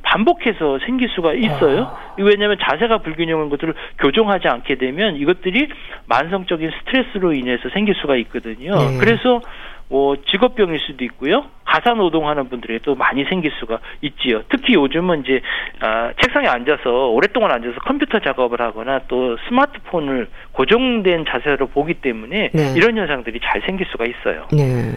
반복해서 0.02 0.78
생길 0.86 1.08
수가 1.08 1.32
있어요. 1.32 1.84
아. 1.84 2.14
왜냐하면 2.18 2.58
자세가 2.60 2.98
불균형한 2.98 3.48
것들을 3.48 3.74
교정하지 3.98 4.46
않게 4.46 4.76
되면 4.76 5.16
이것들이 5.16 5.68
만성적인 6.06 6.70
스트레스로 6.78 7.32
인해서 7.32 7.68
생길 7.70 7.94
수가 7.96 8.16
있거든요. 8.16 8.76
네. 8.76 8.98
그래서 9.00 9.40
뭐 9.88 10.16
직업병일 10.30 10.78
수도 10.80 11.04
있고요. 11.04 11.46
가사 11.64 11.94
노동하는 11.94 12.48
분들에도 12.48 12.94
많이 12.94 13.24
생길 13.24 13.50
수가 13.58 13.80
있지요. 14.02 14.42
특히 14.50 14.74
요즘은 14.74 15.22
이제 15.24 15.40
아, 15.80 16.12
책상에 16.20 16.46
앉아서 16.46 17.08
오랫동안 17.08 17.52
앉아서 17.52 17.78
컴퓨터 17.80 18.18
작업을 18.20 18.60
하거나 18.60 19.00
또 19.08 19.36
스마트폰을 19.48 20.28
고정된 20.52 21.24
자세로 21.28 21.68
보기 21.68 21.94
때문에 21.94 22.50
네. 22.52 22.74
이런 22.76 22.96
현상들이 22.96 23.40
잘 23.42 23.62
생길 23.62 23.86
수가 23.90 24.04
있어요. 24.04 24.46
네. 24.52 24.94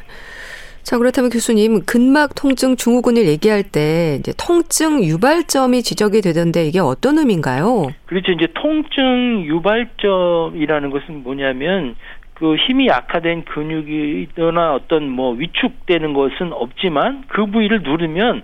자, 0.84 0.98
그렇다면 0.98 1.30
교수님, 1.30 1.86
근막 1.86 2.34
통증 2.36 2.76
증후군을 2.76 3.28
얘기할 3.28 3.64
때 3.64 4.18
이제 4.20 4.34
통증 4.38 5.04
유발점이 5.04 5.84
지적이 5.84 6.22
되던데 6.22 6.66
이게 6.66 6.80
어떤 6.80 7.20
의미인가요? 7.20 7.92
그렇죠. 8.08 8.32
이제 8.32 8.48
통증 8.56 9.44
유발점이라는 9.46 10.90
것은 10.90 11.24
뭐냐면 11.24 11.96
그 12.42 12.56
힘이 12.56 12.88
약화된 12.88 13.46
근육이나 13.46 14.74
어떤 14.74 15.08
뭐 15.08 15.32
위축되는 15.34 16.14
것은 16.14 16.54
없지만 16.54 17.26
그 17.28 17.46
부위를 17.46 17.84
누르면 17.84 18.42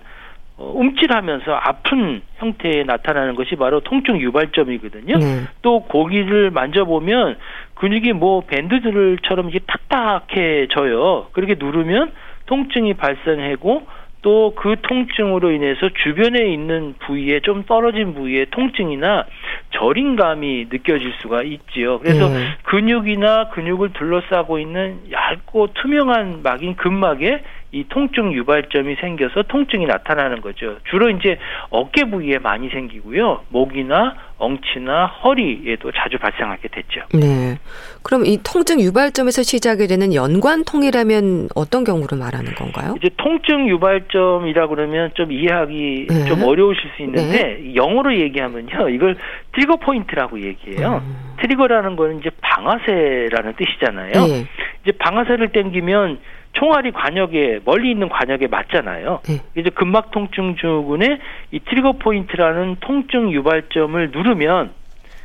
어, 0.56 0.72
움찔하면서 0.76 1.52
아픈 1.52 2.22
형태에 2.36 2.84
나타나는 2.84 3.34
것이 3.34 3.56
바로 3.56 3.80
통증 3.80 4.20
유발점이거든요. 4.20 5.18
네. 5.18 5.40
또 5.62 5.80
고기를 5.80 6.52
만져보면 6.52 7.38
근육이 7.74 8.12
뭐 8.12 8.42
밴드들처럼 8.42 9.48
이게 9.48 9.58
딱딱해져요. 9.66 11.30
그렇게 11.32 11.56
누르면 11.58 12.12
통증이 12.46 12.94
발생하고 12.94 13.82
또 14.22 14.52
그 14.56 14.76
통증으로 14.82 15.52
인해서 15.52 15.88
주변에 16.02 16.52
있는 16.52 16.94
부위에 16.98 17.40
좀 17.40 17.64
떨어진 17.64 18.14
부위에 18.14 18.46
통증이나 18.50 19.24
저림감이 19.70 20.66
느껴질 20.70 21.12
수가 21.20 21.42
있지요. 21.42 21.98
그래서 22.00 22.28
네. 22.28 22.38
근육이나 22.64 23.50
근육을 23.50 23.92
둘러싸고 23.92 24.58
있는 24.58 25.00
얇고 25.12 25.68
투명한 25.74 26.42
막인 26.42 26.76
근막에 26.76 27.42
이 27.70 27.84
통증 27.88 28.32
유발점이 28.32 28.96
생겨서 28.96 29.42
통증이 29.42 29.84
나타나는 29.86 30.40
거죠. 30.40 30.78
주로 30.88 31.10
이제 31.10 31.38
어깨 31.68 32.04
부위에 32.04 32.38
많이 32.38 32.70
생기고요. 32.70 33.44
목이나 33.50 34.14
엉치나 34.38 35.06
허리에도 35.06 35.92
자주 35.92 36.16
발생하게 36.16 36.68
됐죠. 36.68 37.02
네. 37.12 37.58
그럼 38.02 38.24
이 38.24 38.38
통증 38.42 38.80
유발점에서 38.80 39.42
시작이 39.42 39.86
되는 39.86 40.14
연관통이라면 40.14 41.48
어떤 41.54 41.84
경우를 41.84 42.16
말하는 42.16 42.54
건가요? 42.54 42.94
이제 42.98 43.10
통증 43.18 43.68
유발점이라 43.68 44.68
그러면 44.68 45.10
좀 45.14 45.30
이해하기 45.30 46.06
네. 46.08 46.24
좀 46.24 46.44
어려우실 46.44 46.82
수 46.96 47.02
있는데 47.02 47.58
네. 47.60 47.74
영어로 47.74 48.16
얘기하면요. 48.18 48.88
이걸 48.88 49.16
trigger 49.52 49.76
point라고 49.76 50.40
얘기해요. 50.40 51.02
음. 51.04 51.36
trigger라는 51.40 51.96
거는 51.96 52.20
이제 52.20 52.30
방아쇠라는 52.40 53.54
뜻이잖아요. 53.56 54.12
네. 54.26 54.46
이제 54.82 54.92
방아쇠를 54.98 55.48
땡기면 55.48 56.18
총알이 56.58 56.90
과녁에 56.90 57.60
멀리 57.64 57.90
있는 57.90 58.08
과녁에 58.08 58.48
맞잖아요. 58.48 59.20
네. 59.24 59.40
이제 59.56 59.70
근막 59.70 60.10
통증 60.10 60.56
증후군의 60.56 61.18
이 61.52 61.60
trigger 61.60 61.92
point라는 61.92 62.76
통증 62.80 63.30
유발점을 63.30 64.10
누르면 64.10 64.70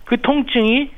그 0.06 0.22
통증이 0.22 0.92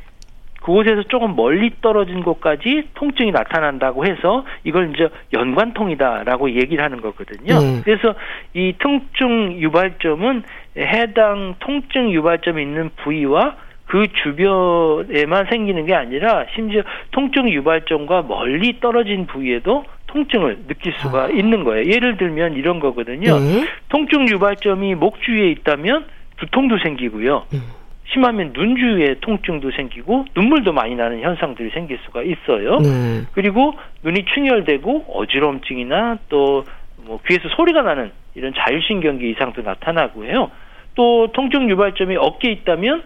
그곳에서 0.62 1.04
조금 1.04 1.36
멀리 1.36 1.72
떨어진 1.80 2.24
곳까지 2.24 2.90
통증이 2.96 3.32
나타난다고 3.32 4.06
해서 4.06 4.46
이걸 4.64 4.92
이제 4.94 5.10
연관통이다라고 5.32 6.52
얘기를 6.52 6.84
하는 6.84 7.02
거거든요. 7.02 7.60
네. 7.60 7.82
그래서 7.84 8.16
이 8.54 8.74
통증 8.80 9.60
유발점은 9.60 10.44
해당 10.78 11.56
통증 11.60 12.12
유발점이 12.12 12.62
있는 12.62 12.90
부위와 12.98 13.56
그 13.86 14.08
주변에만 14.24 15.46
생기는 15.50 15.86
게 15.86 15.94
아니라 15.94 16.46
심지어 16.56 16.82
통증 17.12 17.50
유발점과 17.50 18.24
멀리 18.24 18.80
떨어진 18.80 19.28
부위에도 19.28 19.86
통증을 20.08 20.68
느낄 20.68 20.94
수가 20.94 21.26
아. 21.26 21.28
있는 21.30 21.64
거예요. 21.64 21.92
예를 21.92 22.18
들면 22.18 22.54
이런 22.54 22.80
거거든요. 22.80 23.38
네. 23.40 23.66
통증 23.90 24.28
유발점이 24.28 24.96
목 24.96 25.22
주위에 25.22 25.50
있다면 25.52 26.06
두통도 26.38 26.80
생기고요. 26.80 27.46
음. 27.54 27.62
심하면 28.08 28.54
눈 28.54 28.78
주위에 28.78 29.16
통증도 29.22 29.72
생기고 29.72 30.26
눈물도 30.36 30.72
많이 30.74 30.96
나는 30.96 31.22
현상들이 31.22 31.72
생길 31.72 31.98
수가 32.06 32.22
있어요. 32.22 32.78
네. 32.78 33.24
그리고 33.34 33.74
눈이 34.04 34.26
충혈되고 34.26 35.06
어지럼증이나 35.14 36.20
또 36.30 36.64
뭐 37.06 37.20
귀에서 37.28 37.48
소리가 37.50 37.82
나는 37.84 38.12
이런 38.34 38.54
자율신경계 38.54 39.30
이상도 39.30 39.62
나타나고요. 39.62 40.52
또 40.96 41.32
통증 41.34 41.70
유발점이 41.70 42.16
어깨에 42.18 42.52
있다면 42.52 43.04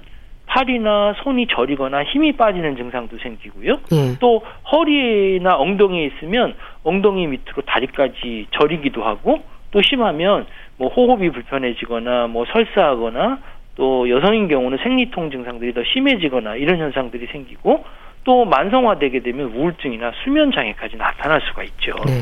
팔이나 0.49 1.13
손이 1.23 1.47
저리거나 1.47 2.03
힘이 2.03 2.33
빠지는 2.33 2.75
증상도 2.75 3.17
생기고요. 3.19 3.79
네. 3.91 4.15
또 4.19 4.41
허리나 4.71 5.55
엉덩이에 5.55 6.05
있으면 6.07 6.55
엉덩이 6.83 7.27
밑으로 7.27 7.61
다리까지 7.65 8.47
저리기도 8.51 9.03
하고 9.03 9.43
또 9.71 9.81
심하면 9.81 10.47
뭐 10.77 10.89
호흡이 10.89 11.29
불편해지거나 11.29 12.27
뭐 12.27 12.45
설사하거나 12.51 13.39
또 13.75 14.09
여성인 14.09 14.47
경우는 14.47 14.79
생리통 14.81 15.29
증상들이 15.29 15.73
더 15.73 15.83
심해지거나 15.83 16.55
이런 16.55 16.79
현상들이 16.79 17.27
생기고 17.31 17.85
또 18.23 18.45
만성화되게 18.45 19.21
되면 19.21 19.53
우울증이나 19.53 20.11
수면 20.23 20.51
장애까지 20.51 20.97
나타날 20.97 21.41
수가 21.47 21.63
있죠. 21.63 21.93
네. 22.05 22.21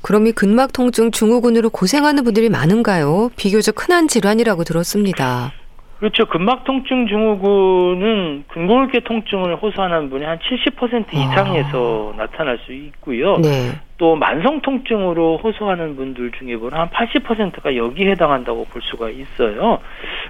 그럼 0.00 0.28
이 0.28 0.32
근막 0.32 0.72
통증 0.72 1.10
증후군으로 1.10 1.70
고생하는 1.70 2.22
분들이 2.22 2.48
많은가요? 2.48 3.30
비교적 3.36 3.82
흔한 3.82 4.06
질환이라고 4.06 4.62
들었습니다. 4.62 5.52
그렇죠. 5.98 6.26
근막통증 6.26 7.08
증후군은 7.08 8.44
근골계 8.48 9.00
통증을 9.00 9.56
호소하는 9.56 10.10
분이 10.10 10.24
한 10.24 10.38
70% 10.38 11.14
이상에서 11.14 12.12
아. 12.14 12.16
나타날 12.18 12.58
수 12.66 12.72
있고요. 12.72 13.38
네. 13.38 13.72
또 13.98 14.14
만성 14.14 14.60
통증으로 14.60 15.38
호소하는 15.38 15.96
분들 15.96 16.32
중에 16.32 16.56
보면 16.56 16.78
한 16.78 16.90
80%가 16.90 17.76
여기에 17.76 18.10
해당한다고 18.10 18.66
볼 18.66 18.82
수가 18.82 19.08
있어요. 19.08 19.78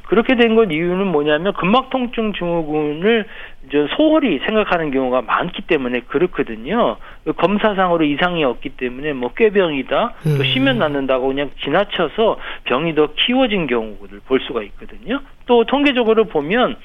그렇게 0.05 0.37
된것 0.37 0.71
이유는 0.71 1.07
뭐냐면 1.09 1.53
근막 1.55 1.91
통증 1.91 2.33
증후군을 2.33 3.27
이제 3.67 3.87
소홀히 3.97 4.39
생각하는 4.47 4.93
경우가 4.93 5.23
많기 5.23 5.63
때문에 5.63 6.01
그렇거든요. 6.07 6.97
검사상으로 7.37 8.05
이상이 8.05 8.45
없기 8.45 8.71
때문에 8.71 9.13
뭐 9.13 9.33
꾀병이다, 9.35 10.15
또 10.23 10.31
음. 10.31 10.45
쉬면 10.45 10.79
낫는다고 10.79 11.27
그냥 11.27 11.51
지나쳐서 11.65 12.39
병이 12.65 12.95
더 12.95 13.09
키워진 13.15 13.67
경우를 13.67 14.21
볼 14.27 14.39
수가 14.41 14.63
있거든요. 14.63 15.21
또 15.47 15.65
통계적으로 15.65 16.25
보면 16.25 16.73
어, 16.73 16.77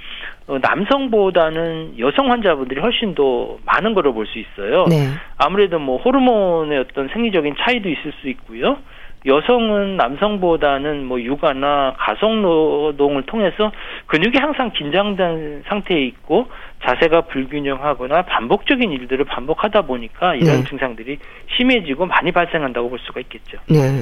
남성보다는 0.59 1.99
여성 1.99 2.31
환자분들이 2.31 2.81
훨씬 2.81 3.15
더 3.15 3.57
많은 3.65 3.93
거를 3.93 4.13
볼 4.13 4.25
수 4.25 4.39
있어요. 4.39 4.85
네. 4.87 5.07
아무래도 5.37 5.79
뭐 5.79 5.97
호르몬의 5.97 6.77
어떤 6.79 7.09
생리적인 7.09 7.55
차이도 7.59 7.89
있을 7.89 8.13
수 8.21 8.29
있고요. 8.29 8.77
여성은 9.25 9.97
남성보다는 9.97 11.05
뭐 11.05 11.21
육아나 11.21 11.93
가속 11.97 12.37
노동을 12.37 13.23
통해서 13.23 13.71
근육이 14.07 14.37
항상 14.39 14.71
긴장된 14.71 15.63
상태에 15.67 16.01
있고 16.05 16.47
자세가 16.83 17.21
불균형하거나 17.21 18.23
반복적인 18.23 18.91
일들을 18.91 19.25
반복하다 19.25 19.83
보니까 19.83 20.33
이런 20.35 20.61
네. 20.61 20.63
증상들이 20.63 21.19
심해지고 21.55 22.07
많이 22.07 22.31
발생한다고 22.31 22.89
볼 22.89 22.99
수가 22.99 23.19
있겠죠. 23.19 23.59
네. 23.69 24.01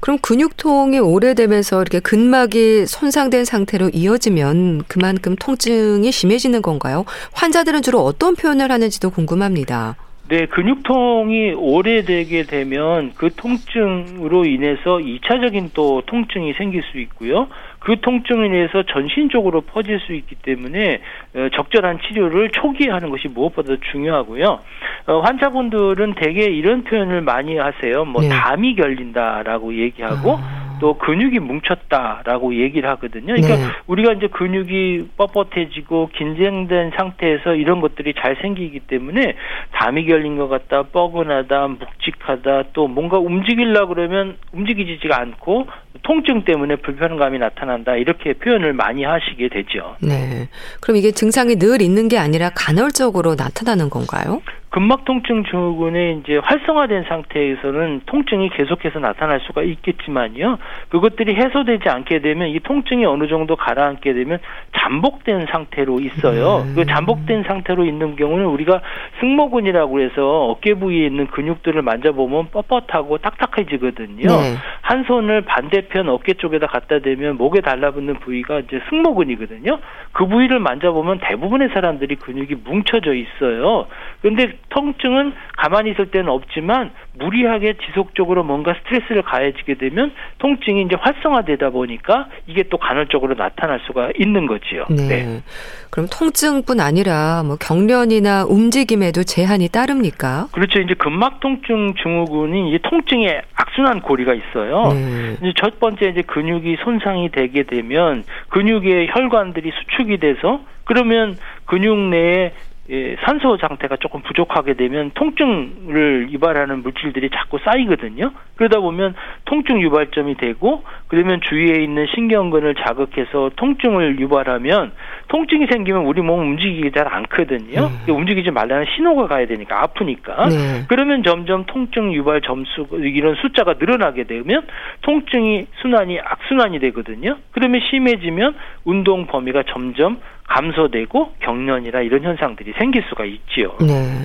그럼 0.00 0.18
근육통이 0.18 0.98
오래되면서 0.98 1.82
이렇게 1.82 2.00
근막이 2.00 2.86
손상된 2.86 3.44
상태로 3.44 3.90
이어지면 3.92 4.84
그만큼 4.88 5.36
통증이 5.36 6.10
심해지는 6.10 6.62
건가요? 6.62 7.04
환자들은 7.32 7.82
주로 7.82 8.00
어떤 8.00 8.34
표현을 8.34 8.72
하는지도 8.72 9.10
궁금합니다. 9.10 9.96
네, 10.28 10.46
근육통이 10.46 11.54
오래되게 11.54 12.44
되면 12.44 13.12
그 13.16 13.30
통증으로 13.34 14.44
인해서 14.44 14.98
2차적인 14.98 15.70
또 15.74 16.02
통증이 16.06 16.52
생길 16.52 16.82
수 16.84 17.00
있고요. 17.00 17.48
그 17.80 17.98
통증에 18.00 18.48
의해서 18.48 18.82
전신적으로 18.84 19.62
퍼질 19.62 19.98
수 20.00 20.12
있기 20.12 20.36
때문에 20.36 21.00
어, 21.34 21.48
적절한 21.54 21.98
치료를 22.06 22.50
초기에 22.50 22.90
하는 22.90 23.10
것이 23.10 23.28
무엇보다 23.28 23.74
중요하고요. 23.90 24.60
어, 25.06 25.20
환자분들은 25.20 26.14
대개 26.14 26.44
이런 26.44 26.84
표현을 26.84 27.22
많이 27.22 27.56
하세요. 27.56 28.04
뭐 28.04 28.22
네. 28.22 28.28
담이 28.28 28.76
결린다라고 28.76 29.74
얘기하고 29.74 30.38
아. 30.40 30.69
또 30.80 30.94
근육이 30.98 31.38
뭉쳤다라고 31.38 32.54
얘기를 32.54 32.88
하거든요. 32.90 33.34
그러니까 33.34 33.56
네. 33.56 33.62
우리가 33.86 34.14
이제 34.14 34.26
근육이 34.28 35.10
뻣뻣해지고 35.16 36.12
긴장된 36.12 36.92
상태에서 36.96 37.54
이런 37.54 37.80
것들이 37.80 38.14
잘 38.18 38.36
생기기 38.40 38.80
때문에 38.80 39.34
담이 39.72 40.06
결린 40.06 40.36
것 40.36 40.48
같다, 40.48 40.84
뻐근하다, 40.84 41.68
묵직하다, 41.68 42.64
또 42.72 42.88
뭔가 42.88 43.18
움직이려 43.18 43.86
그러면 43.86 44.36
움직이지가 44.52 45.20
않고 45.20 45.66
통증 46.02 46.44
때문에 46.44 46.76
불편감이 46.76 47.38
나타난다 47.38 47.96
이렇게 47.96 48.32
표현을 48.32 48.72
많이 48.72 49.04
하시게 49.04 49.48
되죠. 49.48 49.96
네. 50.00 50.48
그럼 50.80 50.96
이게 50.96 51.10
증상이 51.10 51.56
늘 51.56 51.82
있는 51.82 52.08
게 52.08 52.18
아니라 52.18 52.50
간헐적으로 52.50 53.34
나타나는 53.34 53.90
건가요? 53.90 54.40
근막 54.70 55.04
통증 55.04 55.42
증후군의 55.42 56.20
이제 56.20 56.36
활성화된 56.36 57.04
상태에서는 57.08 58.02
통증이 58.06 58.50
계속해서 58.50 59.00
나타날 59.00 59.40
수가 59.40 59.62
있겠지만요. 59.62 60.58
그것들이 60.90 61.34
해소되지 61.34 61.88
않게 61.88 62.20
되면 62.20 62.48
이 62.48 62.60
통증이 62.60 63.04
어느 63.04 63.26
정도 63.26 63.56
가라앉게 63.56 64.12
되면 64.12 64.38
잠복된 64.78 65.46
상태로 65.50 65.98
있어요. 65.98 66.64
음. 66.68 66.74
그 66.76 66.86
잠복된 66.86 67.42
상태로 67.42 67.84
있는 67.84 68.14
경우는 68.14 68.46
우리가 68.46 68.80
승모근이라고 69.18 70.00
해서 70.00 70.44
어깨 70.44 70.74
부위에 70.74 71.04
있는 71.04 71.26
근육들을 71.26 71.82
만져보면 71.82 72.50
뻣뻣하고 72.50 73.20
딱딱해지거든요. 73.20 74.28
네. 74.28 74.54
한 74.82 75.02
손을 75.02 75.42
반대편 75.42 76.08
어깨 76.08 76.34
쪽에다 76.34 76.68
갖다 76.68 77.00
대면 77.00 77.36
목에 77.36 77.60
달라붙는 77.60 78.20
부위가 78.20 78.60
이제 78.60 78.80
승모근이거든요. 78.88 79.80
그 80.12 80.26
부위를 80.28 80.60
만져보면 80.60 81.18
대부분의 81.22 81.70
사람들이 81.70 82.14
근육이 82.16 82.54
뭉쳐져 82.64 83.14
있어요. 83.14 83.86
그런데 84.22 84.59
통증은 84.70 85.32
가만히 85.56 85.90
있을 85.90 86.10
때는 86.10 86.28
없지만 86.28 86.90
무리하게 87.18 87.74
지속적으로 87.86 88.42
뭔가 88.42 88.74
스트레스를 88.74 89.22
가해지게 89.22 89.74
되면 89.74 90.12
통증이 90.38 90.82
이제 90.82 90.96
활성화되다 90.98 91.70
보니까 91.70 92.28
이게 92.46 92.64
또 92.64 92.78
간헐적으로 92.78 93.34
나타날 93.34 93.80
수가 93.86 94.10
있는 94.18 94.46
거지요. 94.46 94.86
네. 94.88 95.08
네. 95.08 95.42
그럼 95.90 96.08
통증뿐 96.10 96.80
아니라 96.80 97.42
뭐 97.44 97.56
경련이나 97.56 98.44
움직임에도 98.44 99.24
제한이 99.24 99.68
따릅니까? 99.68 100.46
그렇죠. 100.52 100.80
이제 100.80 100.94
근막 100.94 101.40
통증 101.40 101.94
증후군이 101.94 102.70
이제 102.70 102.78
통증의 102.88 103.42
악순환 103.54 104.00
고리가 104.00 104.34
있어요. 104.34 104.92
네. 104.92 105.36
이제 105.42 105.52
첫 105.56 105.78
번째 105.80 106.08
이제 106.08 106.22
근육이 106.22 106.76
손상이 106.84 107.30
되게 107.30 107.64
되면 107.64 108.24
근육의 108.48 109.08
혈관들이 109.10 109.72
수축이 109.72 110.18
돼서 110.18 110.60
그러면 110.84 111.36
근육 111.66 111.96
내에 111.96 112.52
예, 112.90 113.16
산소 113.24 113.56
상태가 113.56 113.96
조금 113.96 114.20
부족하게 114.22 114.74
되면 114.74 115.12
통증을 115.14 116.28
유발하는 116.32 116.82
물질들이 116.82 117.30
자꾸 117.30 117.58
쌓이거든요. 117.64 118.32
그러다 118.56 118.80
보면 118.80 119.14
통증 119.44 119.80
유발점이 119.80 120.36
되고 120.36 120.82
그러면 121.06 121.40
주위에 121.40 121.82
있는 121.82 122.06
신경근을 122.12 122.74
자극해서 122.74 123.52
통증을 123.54 124.18
유발하면 124.18 124.90
통증이 125.28 125.68
생기면 125.70 126.04
우리 126.04 126.20
몸 126.20 126.40
움직이기 126.40 126.90
잘 126.90 127.06
않거든요. 127.14 127.90
음. 128.08 128.14
움직이지 128.14 128.50
말라는 128.50 128.86
신호가 128.96 129.28
가야 129.28 129.46
되니까 129.46 129.82
아프니까. 129.82 130.48
네. 130.48 130.84
그러면 130.88 131.22
점점 131.22 131.66
통증 131.66 132.12
유발 132.12 132.40
점수 132.40 132.88
이런 132.92 133.36
숫자가 133.36 133.74
늘어나게 133.78 134.24
되면 134.24 134.66
통증이 135.02 135.66
순환이 135.80 136.18
악순환이 136.18 136.80
되거든요. 136.80 137.36
그러면 137.52 137.80
심해지면 137.88 138.56
운동 138.84 139.26
범위가 139.26 139.62
점점 139.68 140.18
감소되고 140.50 141.32
경련이나 141.40 142.00
이런 142.00 142.22
현상들이 142.24 142.74
생길 142.78 143.04
수가 143.08 143.24
있지요. 143.24 143.76
네. 143.80 144.24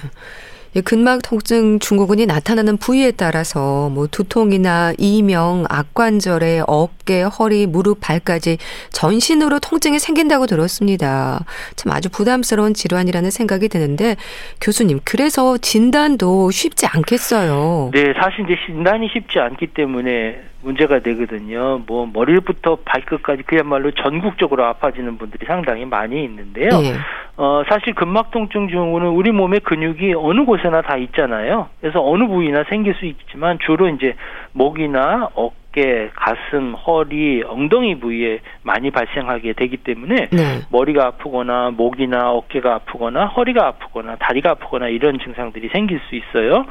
근막 0.83 1.21
통증 1.23 1.79
증후군이 1.79 2.25
나타나는 2.25 2.75
부위에 2.75 3.11
따라서 3.11 3.89
뭐 3.89 4.07
두통이나 4.07 4.91
이명, 4.97 5.63
악관절에 5.69 6.63
어깨, 6.67 7.21
허리, 7.21 7.65
무릎, 7.65 8.01
발까지 8.01 8.57
전신으로 8.91 9.59
통증이 9.59 9.99
생긴다고 9.99 10.47
들었습니다. 10.47 11.45
참 11.77 11.93
아주 11.93 12.09
부담스러운 12.09 12.73
질환이라는 12.73 13.31
생각이 13.31 13.69
드는데 13.69 14.17
교수님 14.59 14.99
그래서 15.05 15.57
진단도 15.57 16.51
쉽지 16.51 16.87
않겠어요. 16.87 17.91
네, 17.93 18.13
사실 18.19 18.43
이제 18.43 18.57
진단이 18.65 19.07
쉽지 19.13 19.39
않기 19.39 19.67
때문에 19.67 20.41
문제가 20.65 20.99
되거든요. 20.99 21.81
뭐 21.85 22.09
머리부터 22.11 22.79
발끝까지 22.83 23.43
그야말로 23.43 23.91
전국적으로 23.91 24.65
아파지는 24.65 25.17
분들이 25.17 25.45
상당히 25.45 25.85
많이 25.85 26.23
있는데요. 26.23 26.69
네. 26.69 26.93
어 27.37 27.63
사실 27.69 27.93
근막 27.93 28.31
통증 28.31 28.67
증후군은 28.67 29.09
우리 29.09 29.31
몸의 29.31 29.59
근육이 29.61 30.13
어느 30.15 30.43
곳에나 30.45 30.81
다 30.81 30.97
있잖아요. 30.97 31.67
그래서 31.79 32.03
어느 32.03 32.25
부위나 32.27 32.63
생길 32.69 32.95
수 32.95 33.05
있지만 33.05 33.59
주로 33.59 33.87
이제 33.89 34.15
목이나 34.53 35.29
어깨 35.35 35.64
어깨, 35.75 36.09
가슴, 36.15 36.73
허리, 36.73 37.43
엉덩이 37.45 37.99
부위에 37.99 38.39
많이 38.63 38.91
발생하게 38.91 39.53
되기 39.53 39.75
때문에 39.77 40.27
네. 40.31 40.61
머리가 40.71 41.07
아프거나 41.07 41.71
목이나 41.71 42.31
어깨가 42.31 42.75
아프거나 42.75 43.25
허리가 43.25 43.67
아프거나 43.67 44.15
다리가 44.15 44.51
아프거나 44.51 44.87
이런 44.87 45.19
증상들이 45.19 45.67
생길 45.73 45.99
수 46.07 46.15
있어요. 46.15 46.65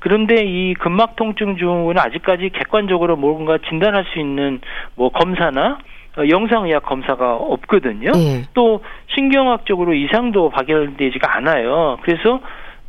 그런데 0.00 0.44
이 0.44 0.74
근막 0.74 1.14
통증 1.14 1.56
증후군은 1.56 2.02
아직까지 2.02 2.50
객관적으로 2.50 3.16
뭔가 3.16 3.58
진단할 3.68 4.04
수 4.12 4.18
있는 4.18 4.60
뭐 4.96 5.10
검사나 5.10 5.78
어, 6.18 6.28
영상의학 6.28 6.82
검사가 6.82 7.36
없거든요. 7.36 8.10
네. 8.10 8.42
또 8.54 8.82
신경학적으로 9.14 9.94
이상도 9.94 10.50
발견되지가 10.50 11.36
않아요. 11.36 11.98
그래서 12.02 12.40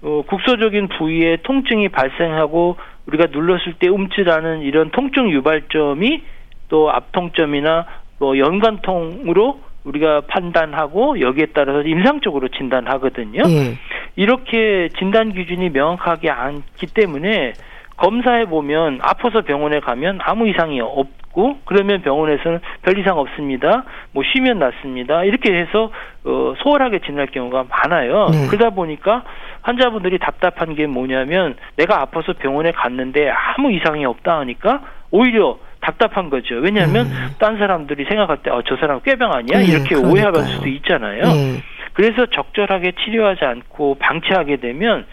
어, 0.01 0.23
국소적인 0.25 0.87
부위에 0.87 1.37
통증이 1.43 1.89
발생하고 1.89 2.77
우리가 3.09 3.27
눌렀을 3.31 3.73
때 3.73 3.87
움찔하는 3.87 4.61
이런 4.61 4.91
통증 4.91 5.29
유발점이 5.31 6.21
또 6.69 6.91
앞통점이나 6.91 7.85
뭐 8.19 8.37
연관통으로 8.37 9.59
우리가 9.83 10.21
판단하고 10.27 11.19
여기에 11.19 11.47
따라서 11.53 11.81
임상적으로 11.81 12.49
진단하거든요. 12.49 13.43
예. 13.47 13.77
이렇게 14.15 14.89
진단 14.99 15.33
기준이 15.33 15.69
명확하게 15.69 16.29
않기 16.29 16.87
때문에 16.93 17.53
검사해 17.97 18.45
보면 18.45 18.99
아파서 19.01 19.41
병원에 19.41 19.79
가면 19.79 20.19
아무 20.21 20.47
이상이 20.47 20.79
없고 20.81 21.59
그러면 21.65 22.01
병원에서는 22.01 22.59
별 22.83 22.97
이상 22.97 23.17
없습니다. 23.17 23.83
뭐 24.13 24.23
쉬면 24.23 24.59
낫습니다. 24.59 25.23
이렇게 25.23 25.53
해서 25.53 25.91
어 26.25 26.53
소홀하게 26.59 26.99
진단할 26.99 27.27
경우가 27.27 27.65
많아요. 27.69 28.27
네. 28.31 28.47
그러다 28.49 28.75
보니까 28.75 29.23
환자분들이 29.61 30.19
답답한 30.19 30.75
게 30.75 30.87
뭐냐면 30.87 31.55
내가 31.75 32.01
아파서 32.01 32.33
병원에 32.33 32.71
갔는데 32.71 33.29
아무 33.29 33.71
이상이 33.71 34.05
없다 34.05 34.39
하니까 34.39 34.81
오히려 35.11 35.57
답답한 35.81 36.29
거죠. 36.29 36.55
왜냐하면 36.55 37.07
음. 37.07 37.35
딴 37.39 37.57
사람들이 37.57 38.05
생각할 38.05 38.37
때, 38.43 38.49
어, 38.49 38.61
저 38.67 38.75
사람 38.77 39.01
꾀병 39.01 39.31
아니야? 39.31 39.59
네, 39.59 39.65
이렇게 39.65 39.95
그러니까요. 39.95 40.11
오해할 40.11 40.33
수도 40.47 40.67
있잖아요. 40.67 41.23
네. 41.23 41.63
그래서 41.93 42.25
적절하게 42.27 42.93
치료하지 43.03 43.43
않고 43.43 43.95
방치하게 43.99 44.57
되면 44.57 45.05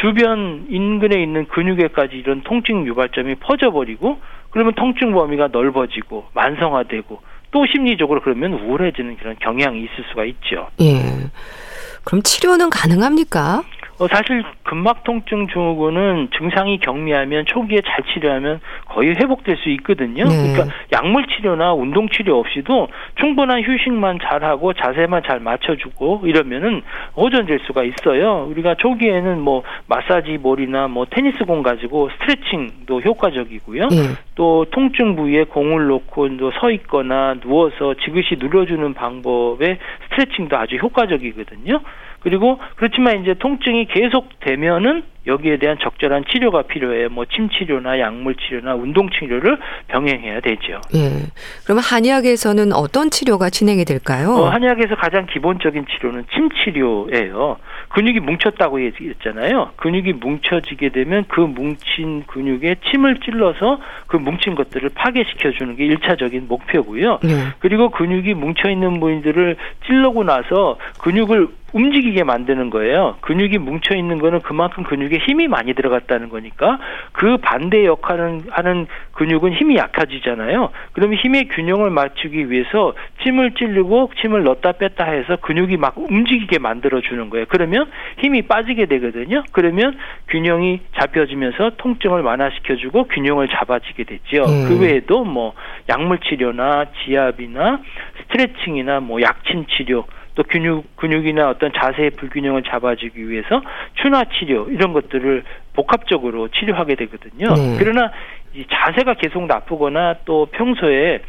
주변 0.00 0.66
인근에 0.68 1.22
있는 1.22 1.46
근육에까지 1.48 2.16
이런 2.16 2.42
통증 2.42 2.86
유발점이 2.86 3.36
퍼져버리고 3.36 4.20
그러면 4.50 4.74
통증 4.74 5.12
범위가 5.12 5.48
넓어지고 5.52 6.26
만성화되고 6.34 7.22
또 7.50 7.66
심리적으로 7.66 8.20
그러면 8.20 8.52
우울해지는 8.54 9.16
그런 9.16 9.36
경향이 9.38 9.78
있을 9.84 10.04
수가 10.10 10.24
있죠. 10.24 10.68
예. 10.80 11.00
그럼 12.04 12.22
치료는 12.22 12.68
가능합니까? 12.68 13.62
어, 14.04 14.08
사실 14.08 14.44
근막 14.64 15.02
통증 15.04 15.46
증후군은 15.48 16.28
증상이 16.36 16.78
경미하면 16.78 17.46
초기에 17.46 17.80
잘 17.80 18.04
치료하면 18.12 18.60
거의 18.86 19.14
회복될 19.14 19.56
수 19.56 19.70
있거든요. 19.70 20.24
네. 20.24 20.52
그러니까 20.52 20.76
약물 20.92 21.26
치료나 21.26 21.72
운동 21.72 22.08
치료 22.10 22.38
없이도 22.38 22.88
충분한 23.18 23.62
휴식만 23.62 24.18
잘하고 24.22 24.74
자세만 24.74 25.22
잘 25.26 25.40
맞춰주고 25.40 26.22
이러면은 26.24 26.82
호전될 27.16 27.60
수가 27.66 27.84
있어요. 27.84 28.46
우리가 28.50 28.74
초기에는 28.74 29.40
뭐 29.40 29.62
마사지 29.86 30.36
볼이나 30.38 30.86
뭐 30.88 31.06
테니스 31.08 31.44
공 31.46 31.62
가지고 31.62 32.10
스트레칭도 32.10 33.00
효과적이고요. 33.00 33.88
네. 33.88 33.96
또 34.34 34.66
통증 34.70 35.16
부위에 35.16 35.44
공을 35.44 35.86
놓고 35.86 36.28
서 36.60 36.70
있거나 36.70 37.36
누워서 37.40 37.94
지그시 38.04 38.36
눌러주는 38.38 38.92
방법의 38.92 39.78
스트레칭도 40.10 40.56
아주 40.56 40.76
효과적이거든요. 40.76 41.80
그리고 42.24 42.58
그렇지만 42.76 43.20
이제 43.22 43.34
통증이 43.34 43.86
계속되면은 43.86 45.04
여기에 45.26 45.58
대한 45.58 45.78
적절한 45.80 46.24
치료가 46.30 46.62
필요해요. 46.62 47.08
뭐 47.10 47.24
침치료나 47.24 47.98
약물 47.98 48.34
치료나 48.36 48.74
운동 48.74 49.08
치료를 49.10 49.58
병행해야 49.88 50.40
되죠. 50.40 50.80
예. 50.94 51.30
그러면 51.64 51.82
한의학에서는 51.82 52.72
어떤 52.72 53.10
치료가 53.10 53.48
진행이 53.48 53.84
될까요? 53.84 54.32
어, 54.32 54.48
한의학에서 54.48 54.96
가장 54.96 55.26
기본적인 55.26 55.86
치료는 55.86 56.24
침치료예요. 56.34 57.56
근육이 57.88 58.20
뭉쳤다고 58.20 58.84
얘기했잖아요. 58.84 59.70
근육이 59.76 60.14
뭉쳐지게 60.14 60.90
되면 60.90 61.24
그 61.28 61.40
뭉친 61.40 62.24
근육에 62.26 62.76
침을 62.90 63.20
찔러서 63.20 63.80
그 64.08 64.16
뭉친 64.16 64.54
것들을 64.56 64.90
파괴시켜 64.94 65.52
주는 65.52 65.76
게 65.76 65.86
1차적인 65.88 66.48
목표고요. 66.48 67.20
네. 67.22 67.46
그리고 67.60 67.90
근육이 67.90 68.34
뭉쳐 68.34 68.68
있는 68.68 69.00
부위들을 69.00 69.56
찔르고 69.86 70.24
나서 70.24 70.76
근육을 70.98 71.48
움직이게 71.74 72.22
만드는 72.22 72.70
거예요. 72.70 73.16
근육이 73.20 73.58
뭉쳐 73.58 73.96
있는 73.96 74.18
거는 74.20 74.40
그만큼 74.40 74.84
근육에 74.84 75.18
힘이 75.18 75.48
많이 75.48 75.74
들어갔다는 75.74 76.28
거니까 76.28 76.78
그 77.12 77.36
반대 77.38 77.84
역할을 77.84 78.42
하는 78.50 78.86
근육은 79.12 79.52
힘이 79.52 79.76
약해지잖아요. 79.76 80.70
그러면 80.92 81.18
힘의 81.18 81.48
균형을 81.48 81.90
맞추기 81.90 82.50
위해서 82.50 82.94
침을 83.22 83.54
찌르고 83.54 84.12
침을 84.20 84.44
넣었다 84.44 84.72
뺐다 84.72 85.04
해서 85.04 85.36
근육이 85.36 85.76
막 85.76 85.98
움직이게 85.98 86.60
만들어 86.60 87.00
주는 87.00 87.28
거예요. 87.28 87.46
그러면 87.48 87.90
힘이 88.18 88.42
빠지게 88.42 88.86
되거든요. 88.86 89.42
그러면 89.52 89.98
균형이 90.28 90.80
잡혀지면서 91.00 91.72
통증을 91.76 92.22
완화시켜 92.22 92.76
주고 92.76 93.04
균형을 93.08 93.48
잡아지게 93.48 94.04
되죠. 94.04 94.44
음. 94.44 94.68
그 94.68 94.80
외에도 94.80 95.24
뭐 95.24 95.54
약물 95.88 96.20
치료나 96.20 96.86
지압이나 97.04 97.80
스트레칭이나 98.22 99.00
뭐 99.00 99.20
약침 99.20 99.66
치료 99.66 100.04
또 100.34 100.42
근육 100.42 100.96
근육이나 100.96 101.48
어떤 101.48 101.72
자세의 101.72 102.10
불균형을 102.10 102.64
잡아주기 102.64 103.28
위해서 103.28 103.62
추나 103.94 104.24
치료 104.24 104.68
이런 104.68 104.92
것들을 104.92 105.44
복합적으로 105.74 106.48
치료하게 106.48 106.96
되거든요. 106.96 107.54
네. 107.54 107.76
그러나 107.78 108.10
이 108.54 108.64
자세가 108.68 109.14
계속 109.14 109.46
나쁘거나 109.46 110.16
또 110.24 110.46
평소에 110.46 111.20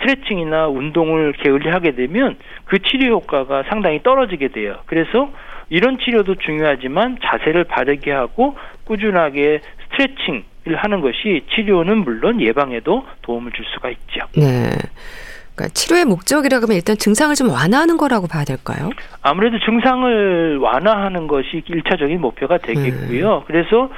스트레칭이나 0.00 0.68
운동을 0.68 1.32
게을리하게 1.32 1.92
되면 1.92 2.36
그 2.64 2.78
치료 2.80 3.14
효과가 3.16 3.64
상당히 3.64 4.02
떨어지게 4.02 4.48
돼요. 4.48 4.76
그래서 4.86 5.30
이런 5.68 5.98
치료도 5.98 6.36
중요하지만 6.36 7.18
자세를 7.22 7.64
바르게 7.64 8.10
하고 8.10 8.56
꾸준하게 8.84 9.60
스트레칭을 9.92 10.76
하는 10.76 11.00
것이 11.00 11.42
치료는 11.54 11.98
물론 11.98 12.40
예방에도 12.40 13.06
도움을 13.22 13.52
줄 13.52 13.64
수가 13.66 13.90
있죠. 13.90 14.26
네. 14.36 14.70
그러니까 15.60 15.68
치료의 15.74 16.04
목적이라고 16.06 16.64
하면 16.64 16.76
일단 16.76 16.96
증상을 16.96 17.34
좀 17.34 17.50
완화하는 17.50 17.98
거라고 17.98 18.26
봐야 18.26 18.44
될까요? 18.44 18.90
아무래도 19.22 19.58
증상을 19.58 20.58
완화하는 20.58 21.26
것이 21.26 21.62
일차적인 21.66 22.20
목표가 22.20 22.56
되겠고요. 22.58 23.38
음. 23.38 23.42
그래서 23.46 23.90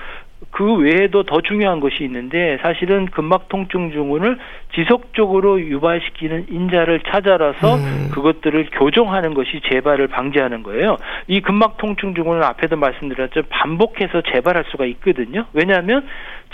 그 0.53 0.75
외에도 0.75 1.23
더 1.23 1.41
중요한 1.41 1.81
것이 1.81 2.05
있는데 2.05 2.59
사실은 2.61 3.07
근막 3.07 3.49
통증 3.49 3.91
증후군을 3.91 4.39
지속적으로 4.75 5.59
유발시키는 5.59 6.47
인자를 6.51 7.01
찾아라서 7.09 7.77
음. 7.77 8.11
그것들을 8.13 8.69
교정하는 8.73 9.33
것이 9.33 9.63
재발을 9.71 10.09
방지하는 10.09 10.63
거예요. 10.63 10.99
이 11.27 11.41
근막 11.41 11.79
통증 11.79 12.15
증후군은 12.15 12.43
앞에도 12.43 12.77
말씀드렸죠. 12.77 13.45
반복해서 13.49 14.21
재발할 14.31 14.65
수가 14.71 14.85
있거든요. 14.85 15.47
왜냐하면 15.55 16.07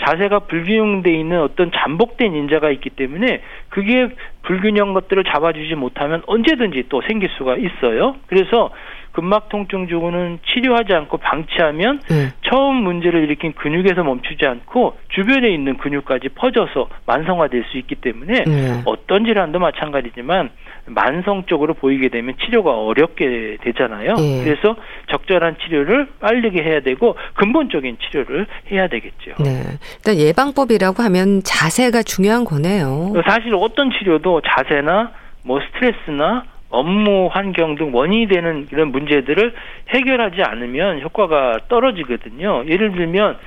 자세가 0.05 0.39
불균형돼 0.39 1.13
있는 1.13 1.41
어떤 1.41 1.69
잠복된 1.73 2.33
인자가 2.33 2.71
있기 2.71 2.91
때문에 2.91 3.41
그게 3.67 4.07
불균형 4.43 4.93
것들을 4.93 5.25
잡아주지 5.25 5.75
못하면 5.75 6.23
언제든지 6.25 6.85
또 6.87 7.01
생길 7.01 7.29
수가 7.37 7.57
있어요. 7.57 8.15
그래서 8.27 8.71
근막 9.11 9.49
통증 9.49 9.87
증후는 9.87 10.39
치료하지 10.45 10.93
않고 10.93 11.17
방치하면 11.17 12.01
네. 12.09 12.29
처음 12.49 12.75
문제를 12.75 13.23
일으킨 13.23 13.53
근육에서 13.53 14.03
멈추지 14.03 14.45
않고 14.45 14.97
주변에 15.09 15.49
있는 15.49 15.77
근육까지 15.77 16.29
퍼져서 16.29 16.89
만성화될 17.05 17.65
수 17.71 17.77
있기 17.77 17.95
때문에 17.95 18.43
네. 18.45 18.81
어떤 18.85 19.25
질환도 19.25 19.59
마찬가지지만 19.59 20.49
만성적으로 20.85 21.73
보이게 21.73 22.09
되면 22.09 22.35
치료가 22.43 22.71
어렵게 22.71 23.57
되잖아요. 23.61 24.15
네. 24.15 24.43
그래서 24.43 24.75
적절한 25.09 25.57
치료를 25.63 26.07
빠르게 26.19 26.63
해야 26.63 26.79
되고 26.81 27.15
근본적인 27.35 27.97
치료를 27.99 28.47
해야 28.71 28.87
되겠죠. 28.87 29.35
네. 29.43 29.63
일단 29.97 30.15
예방법이라고 30.17 31.03
하면 31.03 31.41
자세가 31.43 32.03
중요한 32.03 32.43
거네요. 32.43 33.13
사실 33.25 33.53
어떤 33.55 33.91
치료도 33.91 34.41
자세나 34.41 35.11
뭐 35.43 35.59
스트레스나 35.61 36.43
업무 36.69 37.27
환경 37.31 37.75
등 37.75 37.93
원인이 37.93 38.27
되는 38.27 38.67
이런 38.71 38.91
문제들을 38.91 39.53
해결하지 39.89 40.43
않으면 40.43 41.01
효과가 41.01 41.61
떨어지거든요. 41.67 42.65
예를 42.67 42.91
들면 42.91 43.37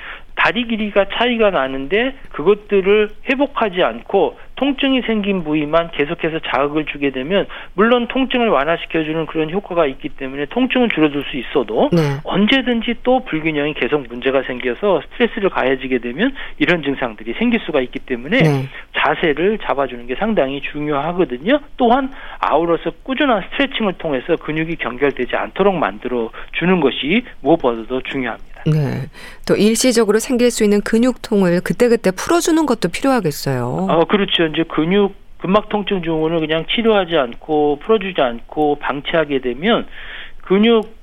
다리 0.43 0.67
길이가 0.67 1.07
차이가 1.13 1.51
나는데 1.51 2.15
그것들을 2.33 3.11
회복하지 3.31 3.81
않고 3.81 4.37
통증이 4.57 5.03
생긴 5.03 5.45
부위만 5.45 5.91
계속해서 5.93 6.41
자극을 6.41 6.87
주게 6.87 7.11
되면 7.11 7.47
물론 7.75 8.09
통증을 8.09 8.49
완화시켜주는 8.49 9.27
그런 9.27 9.51
효과가 9.51 9.87
있기 9.87 10.09
때문에 10.11 10.47
통증은 10.47 10.89
줄어들 10.93 11.23
수 11.31 11.37
있어도 11.37 11.91
네. 11.93 11.99
언제든지 12.25 12.97
또 13.05 13.25
불균형이 13.25 13.75
계속 13.75 14.07
문제가 14.09 14.43
생겨서 14.43 15.03
스트레스를 15.13 15.49
가해지게 15.49 15.99
되면 15.99 16.35
이런 16.59 16.83
증상들이 16.83 17.35
생길 17.35 17.61
수가 17.61 17.81
있기 17.81 18.01
때문에 18.01 18.39
네. 18.39 18.69
자세를 18.97 19.59
잡아주는 19.59 20.07
게 20.09 20.17
상당히 20.17 20.61
중요하거든요. 20.61 21.61
또한 21.77 22.13
아울러서 22.41 22.91
꾸준한 23.05 23.45
스트레칭을 23.53 23.95
통해서 23.95 24.37
근육이 24.37 24.77
경결되지 24.77 25.37
않도록 25.37 25.77
만들어 25.77 26.31
주는 26.53 26.81
것이 26.81 27.25
무엇보다도 27.43 28.03
중요합니다. 28.03 28.52
네. 28.67 29.09
또 29.47 29.57
일시적으로 29.57 30.19
생길 30.19 30.51
수 30.51 30.65
있는 30.65 30.81
근육통을 30.81 31.61
그때그때 31.63 32.11
풀어주는 32.11 32.65
것도 32.67 32.89
필요하겠어요. 32.89 33.87
아, 33.91 34.05
그렇죠. 34.05 34.47
이제 34.47 34.65
근육 34.65 35.15
근막 35.43 35.69
통증 35.69 36.03
증후군을 36.03 36.39
그냥 36.39 36.65
치료하지 36.73 37.17
않고 37.17 37.81
풀어주지 37.83 38.21
않고 38.21 38.77
방치하게 38.77 39.41
되면 39.41 39.87
근육 40.43 41.03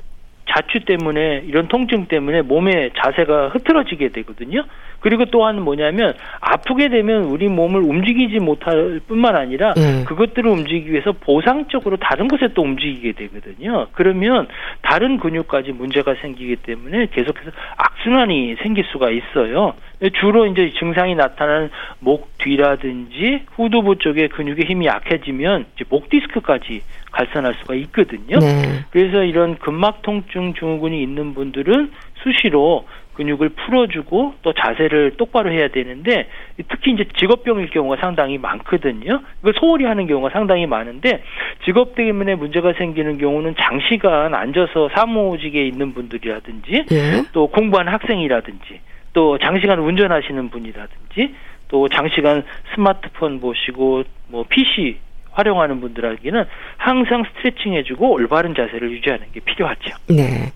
자추 0.49 0.79
때문에 0.85 1.43
이런 1.45 1.67
통증 1.67 2.07
때문에 2.07 2.41
몸의 2.41 2.91
자세가 2.97 3.49
흐트러지게 3.49 4.09
되거든요. 4.09 4.63
그리고 4.99 5.25
또한 5.25 5.61
뭐냐면 5.61 6.13
아프게 6.39 6.89
되면 6.89 7.23
우리 7.23 7.47
몸을 7.47 7.81
움직이지 7.81 8.39
못할 8.39 8.99
뿐만 9.07 9.35
아니라 9.35 9.73
네. 9.75 10.03
그것들을 10.05 10.49
움직이기 10.49 10.91
위해서 10.91 11.11
보상적으로 11.11 11.97
다른 11.97 12.27
곳에 12.27 12.49
또 12.53 12.61
움직이게 12.61 13.13
되거든요. 13.13 13.87
그러면 13.93 14.47
다른 14.81 15.17
근육까지 15.17 15.71
문제가 15.71 16.15
생기기 16.21 16.57
때문에 16.57 17.07
계속해서 17.11 17.51
악순환이 17.77 18.57
생길 18.61 18.85
수가 18.91 19.09
있어요. 19.09 19.73
주로 20.19 20.45
이제 20.45 20.71
증상이 20.79 21.15
나타나는 21.15 21.69
목 21.99 22.37
뒤라든지 22.37 23.41
후두부 23.55 23.97
쪽에 23.97 24.27
근육의 24.27 24.65
힘이 24.65 24.85
약해지면 24.87 25.65
이제 25.75 25.83
목 25.89 26.09
디스크까지 26.09 26.81
발산할 27.11 27.55
수가 27.55 27.75
있거든요. 27.75 28.39
네. 28.39 28.85
그래서 28.91 29.23
이런 29.23 29.57
근막 29.57 30.01
통증 30.01 30.53
증후군이 30.53 31.01
있는 31.01 31.33
분들은 31.33 31.91
수시로 32.23 32.85
근육을 33.19 33.49
풀어주고 33.49 34.35
또 34.41 34.53
자세를 34.53 35.17
똑바로 35.17 35.51
해야 35.51 35.67
되는데 35.67 36.29
특히 36.69 36.93
이제 36.93 37.05
직업병일 37.17 37.69
경우가 37.69 37.97
상당히 37.99 38.37
많거든요. 38.37 39.21
이걸 39.41 39.53
소홀히 39.59 39.83
하는 39.83 40.07
경우가 40.07 40.29
상당히 40.29 40.65
많은데 40.65 41.21
직업 41.65 41.95
때문에 41.95 42.35
문제가 42.35 42.71
생기는 42.73 43.17
경우는 43.17 43.55
장시간 43.59 44.33
앉아서 44.33 44.89
사무직에 44.95 45.67
있는 45.67 45.93
분들이라든지 45.93 46.85
예? 46.91 47.23
또 47.33 47.47
공부하는 47.47 47.91
학생이라든지 47.91 48.79
또 49.11 49.37
장시간 49.37 49.79
운전하시는 49.79 50.49
분이라든지 50.49 51.35
또 51.67 51.89
장시간 51.89 52.43
스마트폰 52.73 53.41
보시고 53.41 54.03
뭐 54.29 54.45
PC 54.47 54.97
활용하는 55.31 55.81
분들에게는 55.81 56.45
항상 56.77 57.23
스트레칭 57.25 57.73
해주고 57.73 58.13
올바른 58.13 58.55
자세를 58.55 58.91
유지하는 58.91 59.25
게 59.33 59.41
필요하죠. 59.41 59.97
네. 60.07 60.51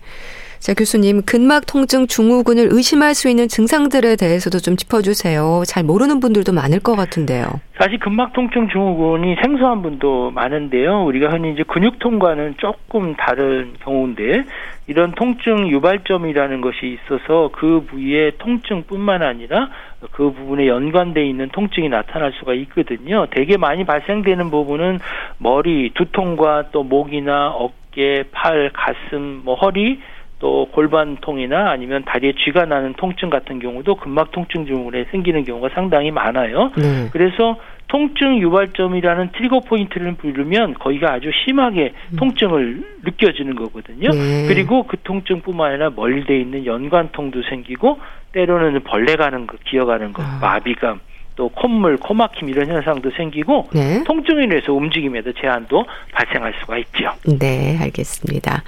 자, 0.64 0.72
교수님, 0.72 1.20
근막 1.26 1.66
통증 1.66 2.06
증후군을 2.06 2.68
의심할 2.70 3.12
수 3.12 3.28
있는 3.28 3.48
증상들에 3.48 4.16
대해서도 4.16 4.60
좀 4.60 4.76
짚어주세요. 4.76 5.64
잘 5.66 5.84
모르는 5.84 6.20
분들도 6.20 6.54
많을 6.54 6.80
것 6.80 6.96
같은데요. 6.96 7.60
사실 7.76 7.98
근막 7.98 8.32
통증 8.32 8.70
증후군이 8.70 9.36
생소한 9.42 9.82
분도 9.82 10.30
많은데요. 10.30 11.04
우리가 11.04 11.28
흔히 11.28 11.52
이제 11.52 11.64
근육통과는 11.64 12.54
조금 12.56 13.14
다른 13.14 13.74
경우인데 13.80 14.44
이런 14.86 15.12
통증 15.12 15.68
유발점이라는 15.68 16.62
것이 16.62 16.96
있어서 16.96 17.50
그 17.52 17.84
부위의 17.86 18.38
통증뿐만 18.38 19.20
아니라 19.20 19.68
그 20.12 20.32
부분에 20.32 20.66
연관돼 20.66 21.26
있는 21.26 21.50
통증이 21.50 21.90
나타날 21.90 22.32
수가 22.38 22.54
있거든요. 22.54 23.26
대개 23.26 23.58
많이 23.58 23.84
발생되는 23.84 24.50
부분은 24.50 24.98
머리, 25.36 25.90
두통과 25.92 26.70
또 26.72 26.84
목이나 26.84 27.48
어깨, 27.50 28.24
팔, 28.32 28.70
가슴, 28.72 29.42
뭐 29.44 29.56
허리 29.56 30.00
또 30.38 30.68
골반통이나 30.72 31.70
아니면 31.70 32.04
다리에 32.04 32.32
쥐가 32.44 32.66
나는 32.66 32.92
통증 32.94 33.30
같은 33.30 33.58
경우도 33.58 33.96
근막 33.96 34.32
통증 34.32 34.66
증후군에 34.66 35.04
생기는 35.10 35.44
경우가 35.44 35.70
상당히 35.74 36.10
많아요. 36.10 36.72
네. 36.76 37.08
그래서 37.12 37.56
통증 37.88 38.38
유발점이라는 38.38 39.30
트리거 39.32 39.60
포인트를 39.60 40.14
부르면 40.14 40.74
거기가 40.74 41.12
아주 41.12 41.30
심하게 41.44 41.92
음. 42.12 42.16
통증을 42.16 42.82
느껴지는 43.04 43.54
거거든요. 43.54 44.10
네. 44.10 44.46
그리고 44.48 44.84
그 44.84 44.96
통증뿐만 45.04 45.70
아니라 45.70 45.90
멀리 45.94 46.24
돼 46.24 46.38
있는 46.38 46.66
연관통도 46.66 47.42
생기고 47.42 48.00
때로는 48.32 48.82
벌레 48.82 49.14
가는 49.14 49.46
거, 49.46 49.56
기어가는 49.64 50.12
거, 50.12 50.22
아. 50.22 50.38
마비감, 50.40 51.00
또 51.36 51.48
콧물, 51.48 51.96
코막힘 51.96 52.48
이런 52.48 52.68
현상도 52.68 53.10
생기고 53.16 53.68
네. 53.72 54.02
통증으로 54.04 54.42
인해서 54.44 54.72
움직임에도 54.72 55.32
제한도 55.32 55.84
발생할 56.12 56.54
수가 56.60 56.78
있죠. 56.78 57.10
네, 57.38 57.76
알겠습니다. 57.80 58.62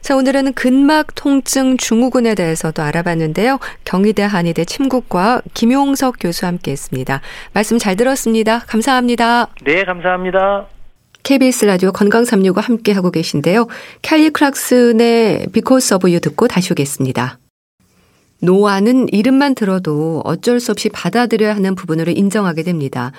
자, 0.00 0.16
오늘은 0.16 0.54
근막 0.54 1.14
통증 1.14 1.76
증후군에 1.76 2.34
대해서도 2.34 2.82
알아봤는데요. 2.82 3.58
경희대 3.84 4.22
한의대 4.22 4.64
침구과 4.64 5.42
김용석 5.54 6.16
교수 6.20 6.46
함께 6.46 6.70
했습니다. 6.72 7.20
말씀 7.52 7.78
잘 7.78 7.96
들었습니다. 7.96 8.60
감사합니다. 8.60 9.48
네, 9.64 9.84
감사합니다. 9.84 10.66
KBS 11.22 11.66
라디오 11.66 11.92
건강 11.92 12.24
365 12.24 12.60
함께 12.60 12.92
하고 12.92 13.10
계신데요. 13.10 13.66
캘리 14.00 14.30
클락슨의 14.30 15.48
Because 15.52 15.94
of 15.94 16.06
You 16.06 16.20
듣고 16.20 16.48
다시 16.48 16.72
오겠습니다. 16.72 17.39
노화는 18.40 19.08
이름만 19.12 19.54
들어도 19.54 20.22
어쩔 20.24 20.60
수 20.60 20.72
없이 20.72 20.88
받아들여야 20.88 21.54
하는 21.54 21.74
부분으로 21.74 22.12
인정하게 22.12 22.62
됩니다. 22.62 23.12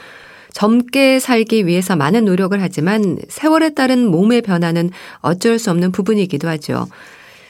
젊게 0.53 1.19
살기 1.19 1.65
위해서 1.65 1.95
많은 1.95 2.25
노력을 2.25 2.59
하지만 2.61 3.17
세월에 3.27 3.69
따른 3.69 4.05
몸의 4.07 4.41
변화는 4.41 4.89
어쩔 5.19 5.59
수 5.59 5.71
없는 5.71 5.91
부분이기도 5.91 6.47
하죠. 6.49 6.87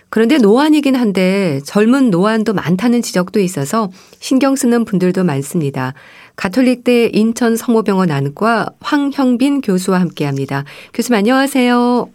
그런데 0.09 0.37
노안이긴 0.37 0.95
한데 0.95 1.61
젊은 1.63 2.09
노안도 2.09 2.53
많다는 2.53 3.01
지적도 3.01 3.39
있어서 3.39 3.89
신경 4.19 4.57
쓰는 4.57 4.83
분들도 4.83 5.23
많습니다. 5.23 5.93
가톨릭대 6.35 7.11
인천 7.13 7.55
성모병원 7.55 8.11
안과 8.11 8.67
황형빈 8.81 9.61
교수와 9.61 10.01
함께 10.01 10.25
합니다. 10.25 10.65
교수님 10.93 11.17
안녕하세요. 11.17 12.09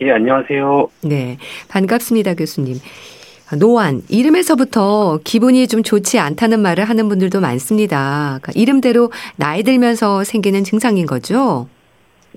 예, 0.00 0.10
안녕하세요. 0.10 0.88
네. 1.02 1.36
반갑습니다, 1.68 2.34
교수님. 2.34 2.78
노안 3.56 4.02
이름에서부터 4.08 5.20
기분이 5.24 5.66
좀 5.68 5.82
좋지 5.82 6.18
않다는 6.18 6.60
말을 6.60 6.84
하는 6.84 7.08
분들도 7.08 7.40
많습니다. 7.40 8.38
그러니까 8.42 8.52
이름대로 8.54 9.10
나이 9.36 9.62
들면서 9.62 10.24
생기는 10.24 10.64
증상인 10.64 11.06
거죠? 11.06 11.68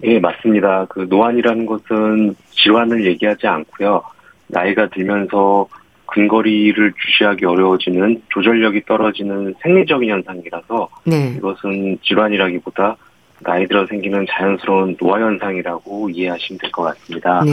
예, 0.04 0.20
맞습니다. 0.20 0.86
그 0.90 1.08
노안이라는 1.10 1.66
것은 1.66 2.36
질환을 2.52 3.06
얘기하지 3.06 3.48
않고요. 3.48 4.04
나이가 4.48 4.90
들면서 4.90 5.68
근거리를 6.08 6.94
주시하기 7.06 7.46
어려워지는 7.46 8.22
조절력이 8.30 8.84
떨어지는 8.86 9.56
생리적인 9.62 10.10
현상이라서 10.10 10.90
네. 11.06 11.34
이것은 11.38 11.98
질환이라기보다 12.04 12.96
나이 13.40 13.68
들어 13.68 13.86
생기는 13.88 14.26
자연스러운 14.30 14.96
노화 14.98 15.20
현상이라고 15.20 16.10
이해하시면 16.10 16.60
될 16.60 16.72
것 16.72 16.84
같습니다. 16.84 17.44
네. 17.46 17.52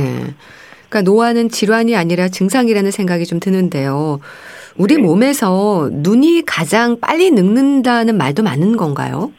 그러니까 0.92 1.10
노화는 1.10 1.48
질환이 1.48 1.96
아니라 1.96 2.28
증상이라는 2.28 2.90
생각이 2.90 3.24
좀 3.24 3.40
드는데요. 3.40 4.20
우리 4.76 4.96
네. 4.96 5.02
몸에서 5.02 5.88
눈이 5.90 6.44
가장 6.44 7.00
빨리 7.00 7.30
늙는다는 7.30 8.18
말도 8.18 8.42
맞는 8.42 8.76
건가요? 8.76 9.32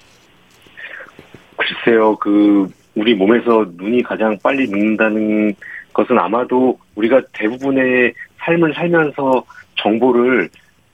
글쎄요, 1.55 2.15
그 2.15 2.67
우리 2.95 3.13
몸에서 3.13 3.67
눈이 3.75 4.01
가장 4.01 4.37
빨리 4.41 4.67
늙는다는 4.67 5.53
것은 5.93 6.17
아마도 6.17 6.79
우리가 6.95 7.21
대부분의 7.33 8.13
삶을 8.39 8.73
살면서 8.73 9.43
정보를 9.75 10.49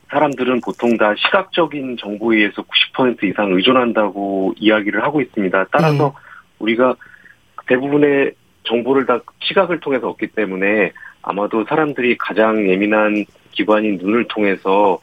사람들은 0.10 0.60
보통 0.62 0.98
다 0.98 1.14
시각적인 1.16 1.98
정보에 2.02 2.38
의해서 2.38 2.64
90% 2.98 3.24
이상 3.24 3.54
의존한다고 3.54 4.56
이야기를 4.58 5.04
하고 5.04 5.22
있습니다. 5.22 5.68
따라서 5.72 6.08
네. 6.08 6.12
우리가 6.60 6.96
대부분의 7.68 8.34
정보를 8.64 9.06
다 9.06 9.20
시각을 9.40 9.80
통해서 9.80 10.10
얻기 10.10 10.28
때문에 10.28 10.92
아마도 11.22 11.66
사람들이 11.66 12.18
가장 12.18 12.68
예민한 12.70 13.26
기관인 13.52 13.98
눈을 13.98 14.26
통해서 14.28 15.00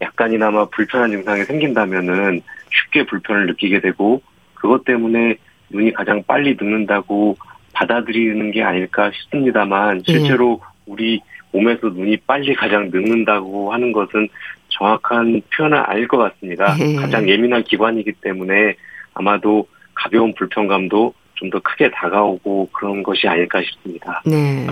약간이나마 0.00 0.66
불편한 0.66 1.10
증상이 1.10 1.44
생긴다면은 1.44 2.42
쉽게 2.70 3.06
불편을 3.06 3.46
느끼게 3.46 3.80
되고 3.80 4.20
그것 4.54 4.84
때문에 4.84 5.36
눈이 5.70 5.92
가장 5.92 6.22
빨리 6.26 6.56
늙는다고 6.60 7.36
받아들이는 7.72 8.50
게 8.50 8.62
아닐까 8.62 9.10
싶습니다만 9.12 10.02
네. 10.02 10.12
실제로 10.12 10.60
우리 10.86 11.20
몸에서 11.52 11.88
눈이 11.88 12.18
빨리 12.26 12.54
가장 12.54 12.90
늙는다고 12.90 13.72
하는 13.72 13.92
것은 13.92 14.28
정확한 14.68 15.40
표현은 15.54 15.78
아닐 15.78 16.08
것 16.08 16.18
같습니다. 16.18 16.76
네. 16.76 16.96
가장 16.96 17.28
예민한 17.28 17.62
기관이기 17.62 18.12
때문에 18.20 18.74
아마도 19.14 19.68
가벼운 19.94 20.34
불편감도 20.34 21.14
좀 21.36 21.50
더 21.50 21.60
크게 21.60 21.90
다가오고 21.90 22.68
그런 22.72 23.02
것이 23.02 23.26
아닐까 23.28 23.60
싶습니다. 23.62 24.22
네. 24.26 24.66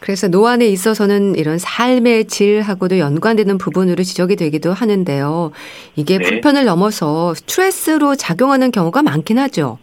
그래서 0.00 0.26
노안에 0.26 0.66
있어서는 0.66 1.36
이런 1.36 1.58
삶의 1.58 2.26
질하고도 2.26 2.98
연관되는 2.98 3.56
부분으로 3.58 4.02
지적이 4.02 4.34
되기도 4.36 4.72
하는데요. 4.72 5.52
이게 5.94 6.18
네. 6.18 6.24
불편을 6.24 6.64
넘어서 6.64 7.34
스트레스로 7.34 8.16
작용하는 8.16 8.70
경우가 8.72 9.02
많긴 9.02 9.38
하죠. 9.38 9.78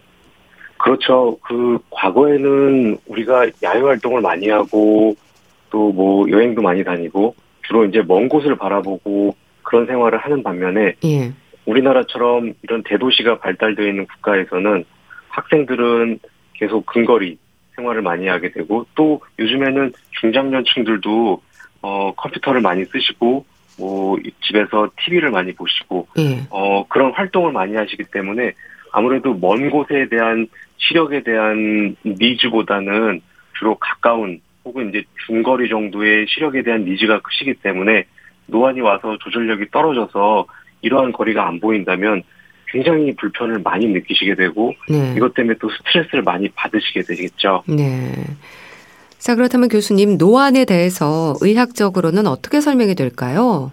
그렇죠. 0.77 1.37
그 1.41 1.79
과거에는 1.89 2.97
우리가 3.07 3.47
야외 3.63 3.81
활동을 3.81 4.21
많이 4.21 4.49
하고 4.49 5.15
또 5.69 5.91
뭐 5.91 6.29
여행도 6.29 6.61
많이 6.61 6.83
다니고 6.83 7.35
주로 7.67 7.85
이제 7.85 8.01
먼 8.07 8.27
곳을 8.27 8.55
바라보고 8.57 9.35
그런 9.61 9.85
생활을 9.85 10.17
하는 10.17 10.41
반면에 10.41 10.95
예. 11.05 11.31
우리나라처럼 11.65 12.53
이런 12.63 12.81
대도시가 12.83 13.39
발달되어 13.39 13.87
있는 13.87 14.07
국가에서는 14.07 14.83
학생들은 15.29 16.19
계속 16.53 16.85
근거리 16.85 17.37
생활을 17.75 18.01
많이 18.01 18.27
하게 18.27 18.51
되고 18.51 18.85
또 18.95 19.21
요즘에는 19.39 19.93
중장년층들도 20.19 21.41
어, 21.81 22.13
컴퓨터를 22.15 22.61
많이 22.61 22.83
쓰시고, 22.85 23.45
뭐, 23.77 24.17
집에서 24.41 24.89
TV를 24.97 25.31
많이 25.31 25.53
보시고, 25.53 26.07
예. 26.17 26.41
어, 26.49 26.85
그런 26.87 27.13
활동을 27.13 27.51
많이 27.51 27.75
하시기 27.75 28.03
때문에 28.11 28.53
아무래도 28.91 29.33
먼 29.33 29.69
곳에 29.69 30.07
대한 30.09 30.47
시력에 30.77 31.23
대한 31.23 31.95
니즈보다는 32.05 33.21
주로 33.57 33.75
가까운 33.75 34.41
혹은 34.65 34.89
이제 34.89 35.03
중거리 35.25 35.69
정도의 35.69 36.25
시력에 36.27 36.63
대한 36.63 36.85
니즈가 36.85 37.19
크시기 37.21 37.53
때문에 37.55 38.05
노안이 38.47 38.81
와서 38.81 39.17
조절력이 39.19 39.69
떨어져서 39.71 40.45
이러한 40.81 41.11
거리가 41.11 41.47
안 41.47 41.59
보인다면 41.59 42.23
굉장히 42.71 43.15
불편을 43.15 43.59
많이 43.59 43.87
느끼시게 43.87 44.35
되고 44.35 44.73
네. 44.87 45.13
이것 45.17 45.33
때문에 45.33 45.57
또 45.59 45.69
스트레스를 45.69 46.23
많이 46.23 46.49
받으시게 46.49 47.01
되겠죠. 47.03 47.63
네. 47.67 48.13
자, 49.17 49.35
그렇다면 49.35 49.69
교수님 49.69 50.17
노안에 50.17 50.65
대해서 50.65 51.33
의학적으로는 51.41 52.27
어떻게 52.27 52.61
설명이 52.61 52.95
될까요? 52.95 53.71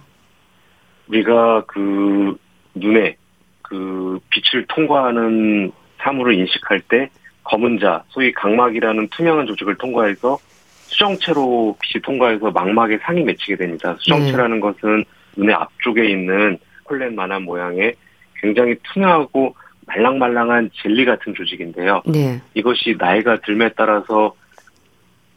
우리가 1.08 1.64
그 1.66 2.36
눈에 2.74 3.16
그 3.62 4.18
빛을 4.30 4.66
통과하는 4.68 5.70
사물을 5.98 6.34
인식할 6.34 6.80
때 6.88 7.10
검은 7.44 7.78
자, 7.78 8.02
소위 8.08 8.32
각막이라는 8.32 9.08
투명한 9.08 9.46
조직을 9.46 9.76
통과해서 9.76 10.38
수정체로 10.86 11.76
빛이 11.80 12.02
통과해서 12.02 12.50
망막에 12.50 12.98
상이 13.02 13.22
맺히게 13.22 13.56
됩니다. 13.56 13.96
수정체라는 14.00 14.56
네. 14.56 14.60
것은 14.60 15.04
눈의 15.36 15.54
앞쪽에 15.54 16.08
있는 16.08 16.58
콜렛만한 16.84 17.42
모양의 17.42 17.94
굉장히 18.40 18.76
투명하고 18.82 19.54
말랑말랑한 19.86 20.70
젤리 20.74 21.04
같은 21.04 21.34
조직인데요. 21.34 22.02
네. 22.06 22.40
이것이 22.54 22.96
나이가 22.98 23.36
들에 23.40 23.70
따라서 23.76 24.34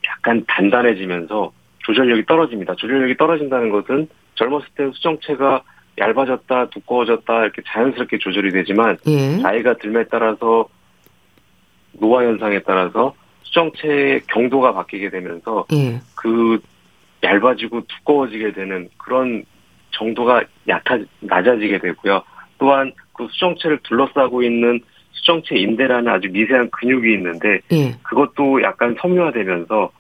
약간 0.08 0.44
단단해지면서 0.48 1.52
조절력이 1.80 2.26
떨어집니다. 2.26 2.76
조절력이 2.76 3.18
떨어진다는 3.18 3.70
것은 3.70 4.08
젊었을 4.36 4.68
때 4.76 4.90
수정체가 4.94 5.64
얇아졌다, 5.98 6.70
두꺼워졌다 6.70 7.44
이렇게 7.44 7.62
자연스럽게 7.68 8.18
조절이 8.20 8.52
되지만 8.52 8.98
예. 9.08 9.38
나이가 9.38 9.76
들에 9.76 10.06
따라서 10.10 10.68
노화 11.94 12.24
현상에 12.24 12.60
따라서 12.60 13.14
수정체의 13.44 14.22
경도가 14.28 14.74
바뀌게 14.74 15.10
되면서 15.10 15.66
예. 15.74 16.00
그 16.16 16.60
얇아지고 17.24 17.82
두꺼워지게 17.88 18.54
되는 18.54 18.90
그런 18.98 19.44
정도가 19.92 20.44
약하 20.68 21.00
낮아지게 21.20 21.80
되고요. 21.80 22.24
또한 22.60 22.92
그 23.14 23.28
수정체를 23.32 23.80
둘러싸고 23.84 24.44
있는 24.44 24.80
수정체 25.12 25.56
인대라는 25.56 26.12
아주 26.12 26.30
미세한 26.32 26.70
근육이 26.72 27.14
있는데 27.14 27.60
예. 27.72 27.96
그것도 28.04 28.62
약간 28.62 28.96
섬유화되면서 29.02 29.92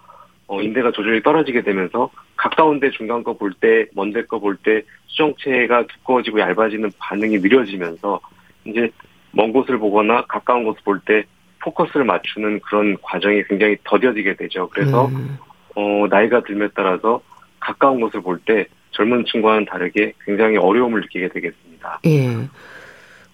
어, 0.47 0.61
인대가 0.61 0.91
조절이 0.91 1.21
떨어지게 1.23 1.61
되면서 1.61 2.09
가까운 2.35 2.79
데 2.79 2.89
중간 2.91 3.23
거 3.23 3.33
볼 3.33 3.53
때, 3.53 3.85
먼 3.95 4.11
데 4.13 4.23
거 4.25 4.39
볼 4.39 4.55
때 4.57 4.81
수정체가 5.07 5.85
두꺼워지고 5.87 6.39
얇아지는 6.39 6.89
반응이 6.97 7.37
느려지면서 7.39 8.19
이제 8.65 8.89
먼 9.31 9.51
곳을 9.51 9.77
보거나 9.77 10.23
가까운 10.27 10.63
곳을 10.63 10.81
볼 10.83 10.99
때 11.05 11.23
포커스를 11.61 12.05
맞추는 12.05 12.61
그런 12.61 12.95
과정이 13.01 13.43
굉장히 13.43 13.75
더뎌지게 13.83 14.35
되죠. 14.35 14.69
그래서 14.69 15.07
음. 15.07 15.37
어, 15.75 16.05
나이가 16.09 16.41
들에 16.41 16.69
따라서 16.73 17.21
가까운 17.59 17.99
곳을 17.99 18.21
볼 18.21 18.39
때 18.45 18.65
젊은 18.91 19.25
친구와는 19.25 19.65
다르게 19.65 20.13
굉장히 20.25 20.57
어려움을 20.57 21.01
느끼게 21.01 21.27
되겠습니다. 21.29 21.68
예. 22.05 22.49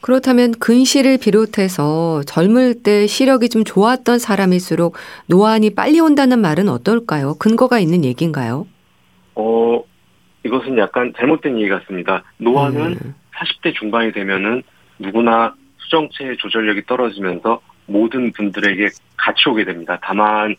그렇다면 0.02 0.52
근시를 0.60 1.18
비롯해서 1.18 2.22
젊을 2.28 2.84
때 2.84 3.08
시력이 3.08 3.50
좀 3.50 3.64
좋았던 3.64 4.20
사람일수록 4.20 4.96
노안이 5.28 5.74
빨리 5.74 6.00
온다는 6.00 6.40
말은 6.40 6.70
어떨까요? 6.70 7.36
근거가 7.40 7.80
있는 7.80 8.06
얘기인가요? 8.06 8.68
어, 9.34 9.84
이것은 10.46 10.78
약간 10.78 11.12
잘못된 11.18 11.60
얘기 11.60 11.70
같습니다. 11.70 12.24
노안은 12.38 12.92
음. 13.04 13.16
40대 13.36 13.74
중반이 13.74 14.12
되면은 14.12 14.62
누구나 15.00 15.56
수정체의 15.80 16.38
조절력이 16.38 16.86
떨어지면서 16.86 17.60
모든 17.88 18.32
분들에게 18.32 18.88
같이 19.18 19.50
오게 19.50 19.66
됩니다. 19.66 19.98
다만 20.02 20.56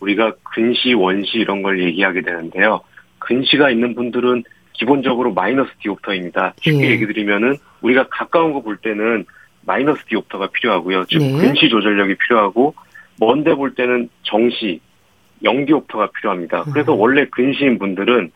우리가 0.00 0.34
근시, 0.42 0.94
원시 0.94 1.38
이런 1.38 1.62
걸 1.62 1.82
얘기하게 1.82 2.22
되는데요. 2.22 2.80
근시가 3.18 3.70
있는 3.70 3.94
분들은 3.94 4.44
기본적으로 4.78 5.32
마이너스 5.32 5.70
디옵터입니다. 5.82 6.54
쉽게 6.60 6.78
네. 6.78 6.90
얘기 6.90 7.06
드리면은 7.06 7.56
우리가 7.82 8.08
가까운 8.10 8.52
거 8.52 8.60
볼 8.60 8.76
때는 8.78 9.24
마이너스 9.64 10.04
디옵터가 10.06 10.48
필요하고요. 10.52 11.04
즉 11.08 11.18
네. 11.18 11.32
근시 11.38 11.68
조절력이 11.68 12.16
필요하고 12.16 12.74
먼데 13.20 13.54
볼 13.54 13.74
때는 13.74 14.08
정시 14.22 14.80
0디옵터가 15.44 16.12
필요합니다. 16.12 16.62
음. 16.62 16.72
그래서 16.72 16.94
원래 16.94 17.26
근시인 17.26 17.78
분들은 17.78 18.30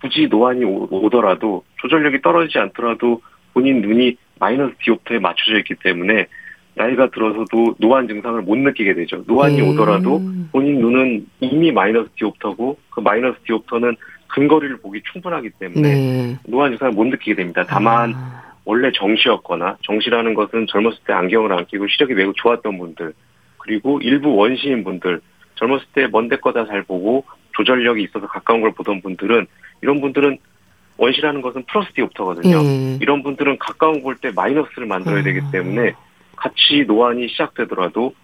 굳이 0.00 0.26
노안이 0.28 0.64
오더라도 0.64 1.64
조절력이 1.80 2.22
떨어지지 2.22 2.58
않더라도 2.58 3.22
본인 3.54 3.80
눈이 3.80 4.16
마이너스 4.40 4.74
디옵터에 4.82 5.18
맞춰져 5.20 5.58
있기 5.58 5.74
때문에 5.76 6.26
나이가 6.74 7.08
들어서도 7.10 7.76
노안 7.78 8.08
증상을 8.08 8.40
못 8.42 8.56
느끼게 8.56 8.94
되죠. 8.94 9.22
노안이 9.26 9.56
네. 9.58 9.68
오더라도 9.68 10.20
본인 10.50 10.80
눈은 10.80 11.26
이미 11.40 11.70
마이너스 11.70 12.08
디옵터고 12.16 12.78
그 12.90 13.00
마이너스 13.00 13.38
디옵터는 13.46 13.94
근거리를 14.32 14.78
보기 14.78 15.02
충분하기 15.12 15.50
때문에 15.58 15.82
네. 15.82 16.38
노안 16.46 16.72
증상을 16.72 16.94
못 16.94 17.04
느끼게 17.04 17.34
됩니다. 17.36 17.64
다만 17.68 18.14
아. 18.14 18.42
원래 18.64 18.90
정시였거나 18.92 19.76
정시라는 19.82 20.34
것은 20.34 20.66
젊었을 20.68 20.98
때 21.06 21.12
안경을 21.12 21.52
안 21.52 21.66
끼고 21.66 21.86
시력이 21.88 22.14
매우 22.14 22.32
좋았던 22.34 22.78
분들 22.78 23.12
그리고 23.58 24.00
일부 24.00 24.34
원시인 24.34 24.84
분들 24.84 25.20
젊었을 25.56 25.84
때 25.94 26.06
먼데 26.08 26.36
거다 26.36 26.66
잘 26.66 26.82
보고 26.82 27.24
조절력이 27.56 28.02
있어서 28.04 28.26
가까운 28.26 28.60
걸 28.60 28.72
보던 28.72 29.02
분들은 29.02 29.46
이런 29.82 30.00
분들은 30.00 30.38
원시라는 30.96 31.42
것은 31.42 31.64
플러스 31.64 31.92
디옵터거든요. 31.92 32.62
네. 32.62 32.98
이런 33.00 33.22
분들은 33.22 33.58
가까운 33.58 34.02
볼 34.02 34.16
때 34.16 34.30
마이너스를 34.34 34.86
만들어야 34.86 35.20
아. 35.20 35.22
되기 35.22 35.40
때문에 35.50 35.94
같이 36.36 36.84
노안이 36.86 37.28
시작되더라도 37.28 38.14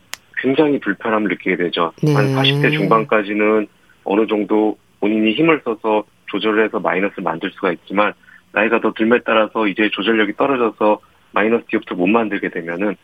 굉장히 0.40 0.78
불편함을 0.78 1.28
느끼게 1.30 1.56
되죠. 1.56 1.92
네. 2.02 2.14
한 2.14 2.26
40대 2.34 2.72
중반까지는 2.72 3.66
어느 4.04 4.26
정도 4.26 4.78
본인이 5.00 5.32
힘을 5.32 5.60
써서 5.64 6.04
조절을 6.26 6.64
해서 6.64 6.78
마이너스를 6.80 7.24
만들 7.24 7.50
수가 7.52 7.72
있지만 7.72 8.12
나이가 8.52 8.80
더 8.80 8.92
들에 8.92 9.18
따라서 9.24 9.66
이제 9.66 9.88
조절력이 9.92 10.34
떨어져서 10.34 11.00
마이너스 11.32 11.64
디옵터 11.68 11.94
못 11.94 12.06
만들게 12.06 12.48
되면은 12.48 12.96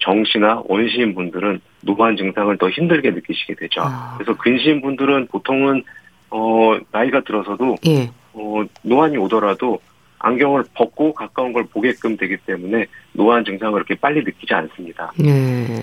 정시나 0.00 0.62
원시인 0.66 1.14
분들은 1.14 1.60
노안 1.82 2.16
증상을 2.16 2.56
더 2.58 2.70
힘들게 2.70 3.10
느끼시게 3.10 3.54
되죠. 3.54 3.82
아. 3.82 4.14
그래서 4.16 4.36
근시인 4.36 4.80
분들은 4.80 5.28
보통은 5.28 5.82
어 6.30 6.78
나이가 6.92 7.20
들어서도 7.20 7.76
예. 7.86 8.10
어 8.32 8.64
노안이 8.82 9.16
오더라도 9.18 9.80
안경을 10.20 10.64
벗고 10.74 11.12
가까운 11.12 11.52
걸 11.52 11.64
보게끔 11.64 12.16
되기 12.16 12.36
때문에 12.38 12.86
노안 13.12 13.44
증상을 13.44 13.72
그렇게 13.72 13.94
빨리 13.94 14.22
느끼지 14.22 14.54
않습니다. 14.54 15.12
네. 15.18 15.82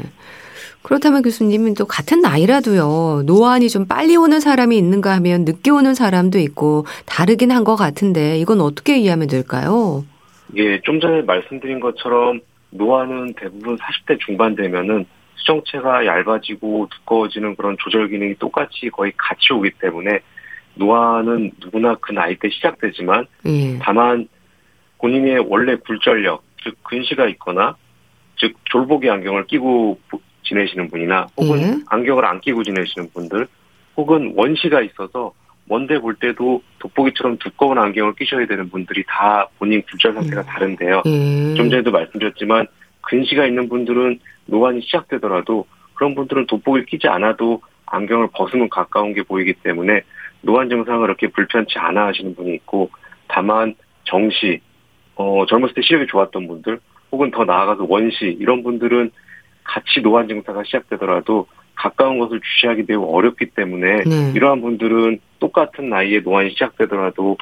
그렇다면 0.81 1.21
교수님은 1.21 1.73
또 1.75 1.85
같은 1.85 2.21
나이라도요, 2.21 3.23
노안이 3.25 3.69
좀 3.69 3.87
빨리 3.87 4.15
오는 4.15 4.39
사람이 4.39 4.77
있는가 4.77 5.13
하면 5.15 5.45
늦게 5.45 5.71
오는 5.71 5.93
사람도 5.93 6.39
있고 6.39 6.85
다르긴 7.05 7.51
한 7.51 7.63
것 7.63 7.75
같은데 7.75 8.37
이건 8.37 8.61
어떻게 8.61 8.97
이해하면 8.97 9.27
될까요? 9.27 10.05
예, 10.55 10.79
좀 10.81 11.01
전에 11.01 11.21
말씀드린 11.23 11.79
것처럼 11.81 12.39
노안은 12.69 13.33
대부분 13.33 13.77
40대 13.77 14.17
중반 14.25 14.55
되면은 14.55 15.05
수정체가 15.35 16.05
얇아지고 16.05 16.87
두꺼워지는 16.89 17.55
그런 17.55 17.75
조절 17.79 18.07
기능이 18.07 18.35
똑같이 18.35 18.89
거의 18.89 19.11
같이 19.17 19.51
오기 19.53 19.71
때문에 19.81 20.19
노화는 20.75 21.51
누구나 21.59 21.95
그 21.99 22.11
나이 22.13 22.35
때 22.37 22.49
시작되지만 22.49 23.25
예. 23.47 23.77
다만 23.79 24.27
본인의 24.99 25.39
원래 25.49 25.75
굴절력 25.75 26.43
즉 26.63 26.75
근시가 26.83 27.27
있거나 27.29 27.75
즉 28.37 28.53
졸보기 28.71 29.09
안경을 29.09 29.47
끼고 29.47 29.99
지내시는 30.47 30.89
분이나 30.89 31.27
혹은 31.37 31.61
예. 31.61 31.75
안경을 31.87 32.25
안 32.25 32.39
끼고 32.39 32.63
지내시는 32.63 33.09
분들 33.13 33.47
혹은 33.95 34.33
원시가 34.35 34.81
있어서 34.81 35.33
먼데 35.65 35.99
볼 35.99 36.15
때도 36.15 36.61
돋보기처럼 36.79 37.37
두꺼운 37.37 37.77
안경을 37.77 38.15
끼셔야 38.15 38.45
되는 38.45 38.69
분들이 38.69 39.03
다 39.07 39.47
본인 39.57 39.81
굴절 39.83 40.13
상태가 40.13 40.41
음. 40.41 40.45
다른데요. 40.45 41.03
음. 41.05 41.55
좀 41.55 41.69
전에도 41.69 41.91
말씀드렸지만 41.91 42.67
근시가 43.01 43.45
있는 43.45 43.67
분들은 43.67 44.19
노안이 44.45 44.81
시작되더라도 44.81 45.65
그런 45.93 46.15
분들은 46.15 46.47
돋보기를 46.47 46.85
끼지 46.85 47.07
않아도 47.07 47.61
안경을 47.85 48.29
벗으면 48.33 48.69
가까운 48.69 49.13
게 49.13 49.23
보이기 49.23 49.53
때문에 49.63 50.01
노안 50.41 50.69
증상을 50.69 51.01
그렇게 51.01 51.27
불편치 51.27 51.77
않아 51.77 52.07
하시는 52.07 52.35
분이 52.35 52.53
있고 52.55 52.89
다만 53.27 53.75
정시 54.05 54.61
어 55.15 55.45
젊었을 55.47 55.73
때 55.73 55.81
시력이 55.81 56.07
좋았던 56.07 56.47
분들 56.47 56.79
혹은 57.11 57.31
더 57.31 57.43
나아가서 57.43 57.87
원시 57.89 58.37
이런 58.39 58.63
분들은 58.63 59.11
같이 59.67 60.01
노안 60.01 60.27
증상가 60.27 60.63
시작되더라도 60.63 61.45
가까운 61.75 62.17
것을 62.17 62.39
주시하기 62.41 62.85
매우 62.87 63.03
어렵기 63.03 63.47
때문에 63.47 64.03
네. 64.05 64.31
이러한 64.35 64.61
분들은 64.61 65.19
똑같은 65.39 65.89
나이에 65.89 66.21
노안이 66.21 66.51
시작되더라도 66.51 67.37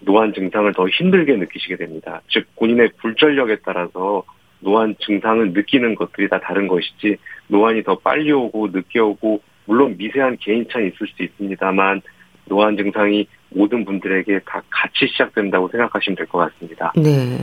노안 0.00 0.34
증상을 0.34 0.70
더 0.74 0.86
힘들게 0.88 1.36
느끼시게 1.36 1.76
됩니다. 1.76 2.20
즉 2.28 2.46
본인의 2.56 2.90
굴절력에 3.00 3.58
따라서 3.64 4.24
노안 4.60 4.96
증상을 5.00 5.52
느끼는 5.52 5.94
것들이 5.94 6.28
다 6.28 6.38
다른 6.40 6.68
것이지 6.68 7.16
노안이 7.48 7.82
더 7.84 7.98
빨리 7.98 8.30
오고 8.32 8.68
늦게 8.68 8.98
오고 8.98 9.40
물론 9.64 9.96
미세한 9.96 10.36
개인차는 10.40 10.88
있을 10.88 11.06
수 11.06 11.22
있습니다만 11.22 12.02
노안 12.46 12.76
증상이 12.76 13.26
모든 13.50 13.84
분들에게 13.84 14.40
다 14.44 14.62
같이 14.68 15.06
시작된다고 15.06 15.68
생각하시면 15.68 16.16
될 16.16 16.26
것 16.26 16.38
같습니다. 16.38 16.92
네. 16.96 17.38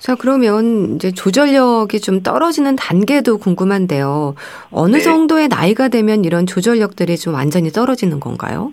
자, 0.00 0.14
그러면 0.14 0.94
이제 0.94 1.12
조절력이 1.12 2.00
좀 2.00 2.22
떨어지는 2.22 2.74
단계도 2.74 3.36
궁금한데요. 3.36 4.34
어느 4.70 4.96
네. 4.96 5.00
정도의 5.02 5.48
나이가 5.48 5.88
되면 5.88 6.24
이런 6.24 6.46
조절력들이 6.46 7.18
좀 7.18 7.34
완전히 7.34 7.68
떨어지는 7.68 8.18
건가요? 8.18 8.72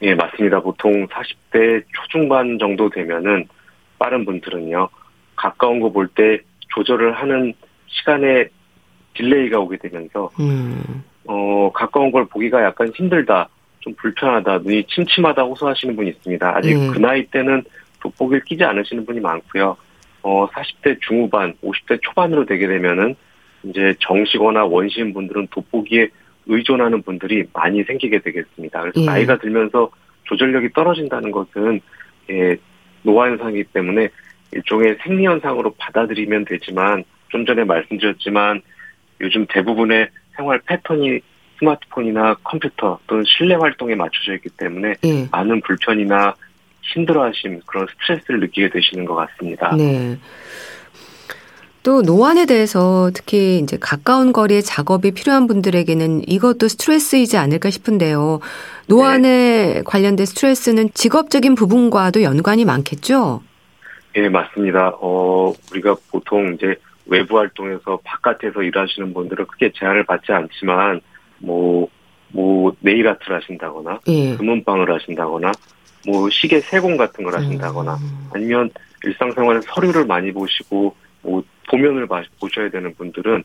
예, 0.00 0.14
맞습니다. 0.14 0.60
보통 0.60 1.06
40대 1.08 1.84
초중반 1.92 2.58
정도 2.58 2.88
되면은 2.88 3.46
빠른 3.98 4.24
분들은요, 4.24 4.88
가까운 5.36 5.78
거 5.80 5.90
볼 5.90 6.08
때 6.08 6.40
조절을 6.74 7.12
하는 7.12 7.52
시간에 7.88 8.46
delay가 9.14 9.58
오게 9.60 9.76
되면서, 9.76 10.30
음. 10.40 11.04
어, 11.26 11.70
가까운 11.74 12.10
걸 12.10 12.24
보기가 12.24 12.64
약간 12.64 12.88
힘들다, 12.94 13.46
좀 13.80 13.94
불편하다, 13.96 14.58
눈이 14.58 14.86
침침하다 14.88 15.42
호소하시는 15.42 15.94
분이 15.96 16.08
있습니다. 16.10 16.56
아직 16.56 16.74
음. 16.74 16.92
그 16.94 16.98
나이 16.98 17.26
때는 17.26 17.62
돋보기를 18.00 18.42
끼지 18.44 18.64
않으시는 18.64 19.04
분이 19.04 19.20
많고요. 19.20 19.76
어, 20.22 20.48
40대 20.48 21.00
중후반, 21.00 21.54
50대 21.62 22.00
초반으로 22.02 22.46
되게 22.46 22.66
되면은 22.66 23.14
이제 23.64 23.94
정시거나 24.00 24.64
원시인 24.64 25.12
분들은 25.12 25.48
돋보기에 25.50 26.08
의존하는 26.46 27.02
분들이 27.02 27.44
많이 27.52 27.82
생기게 27.84 28.20
되겠습니다. 28.20 28.80
그래서 28.80 29.00
예. 29.00 29.06
나이가 29.06 29.38
들면서 29.38 29.90
조절력이 30.24 30.72
떨어진다는 30.72 31.30
것은 31.30 31.80
예, 32.30 32.56
노화 33.02 33.28
현상이기 33.28 33.64
때문에 33.72 34.08
일종의 34.52 34.98
생리 35.02 35.26
현상으로 35.26 35.74
받아들이면 35.78 36.44
되지만 36.44 37.04
좀 37.28 37.46
전에 37.46 37.64
말씀드렸지만 37.64 38.60
요즘 39.20 39.46
대부분의 39.48 40.08
생활 40.36 40.60
패턴이 40.66 41.20
스마트폰이나 41.58 42.34
컴퓨터 42.42 42.98
또는 43.06 43.24
실내 43.26 43.54
활동에 43.54 43.94
맞춰져 43.94 44.34
있기 44.34 44.48
때문에 44.56 44.94
예. 45.04 45.28
많은 45.30 45.60
불편이나 45.62 46.34
힘들어하심 46.82 47.60
그런 47.66 47.86
스트레스를 47.92 48.40
느끼게 48.40 48.70
되시는 48.70 49.04
것 49.04 49.14
같습니다. 49.14 49.74
네. 49.76 50.18
또 51.82 52.02
노안에 52.02 52.46
대해서 52.46 53.10
특히 53.12 53.58
이제 53.58 53.76
가까운 53.80 54.32
거리에 54.32 54.60
작업이 54.60 55.10
필요한 55.10 55.48
분들에게는 55.48 56.28
이것도 56.28 56.68
스트레스이지 56.68 57.36
않을까 57.36 57.70
싶은데요. 57.70 58.38
노안에 58.86 59.74
네. 59.74 59.82
관련된 59.84 60.24
스트레스는 60.26 60.90
직업적인 60.94 61.56
부분과도 61.56 62.22
연관이 62.22 62.64
많겠죠? 62.64 63.42
예, 64.14 64.22
네, 64.22 64.28
맞습니다. 64.28 64.92
어, 65.00 65.52
우리가 65.72 65.96
보통 66.10 66.54
이제 66.54 66.76
외부 67.06 67.38
활동에서 67.38 67.98
바깥에서 68.04 68.62
일하시는 68.62 69.12
분들은 69.12 69.46
크게 69.46 69.72
제한을 69.74 70.04
받지 70.04 70.30
않지만 70.30 71.00
뭐, 71.38 71.88
뭐, 72.28 72.72
네일 72.80 73.08
아트를 73.08 73.36
하신다거나, 73.36 74.00
예. 74.06 74.36
금은방을 74.36 74.92
하신다거나, 74.92 75.50
뭐 76.06 76.28
시계 76.30 76.60
세공 76.60 76.96
같은 76.96 77.24
걸 77.24 77.34
하신다거나 77.34 77.94
음. 77.94 78.30
아니면 78.34 78.70
일상생활에 79.04 79.60
서류를 79.62 80.04
많이 80.06 80.32
보시고 80.32 80.94
뭐 81.22 81.42
도면을 81.68 82.08
보셔야 82.40 82.70
되는 82.70 82.94
분들은 82.94 83.44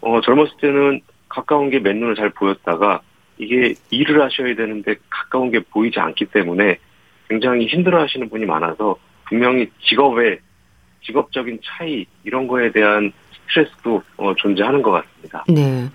어 0.00 0.20
젊었을 0.20 0.52
때는 0.60 1.00
가까운 1.28 1.70
게 1.70 1.78
맨눈에 1.78 2.14
잘 2.14 2.30
보였다가 2.30 3.00
이게 3.38 3.74
일을 3.90 4.22
하셔야 4.22 4.54
되는데 4.54 4.96
가까운 5.08 5.50
게 5.50 5.60
보이지 5.60 5.98
않기 5.98 6.26
때문에 6.26 6.78
굉장히 7.28 7.66
힘들어 7.66 8.02
하시는 8.02 8.28
분이 8.28 8.46
많아서 8.46 8.96
분명히 9.26 9.70
직업의 9.88 10.40
직업적인 11.04 11.60
차이 11.64 12.06
이런 12.24 12.46
거에 12.46 12.70
대한 12.72 13.12
스트레스도 13.48 14.02
어, 14.16 14.34
존재하는 14.34 14.82
것 14.82 14.90
같습니다. 14.90 15.44
네. 15.48 15.88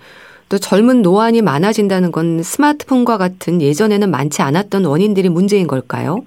또 0.48 0.58
젊은 0.58 1.02
노안이 1.02 1.42
많아진다는 1.42 2.12
건 2.12 2.42
스마트폰과 2.42 3.18
같은 3.18 3.60
예전에는 3.60 4.10
많지 4.10 4.42
않았던 4.42 4.84
원인들이 4.84 5.28
문제인 5.28 5.66
걸까요? 5.66 6.24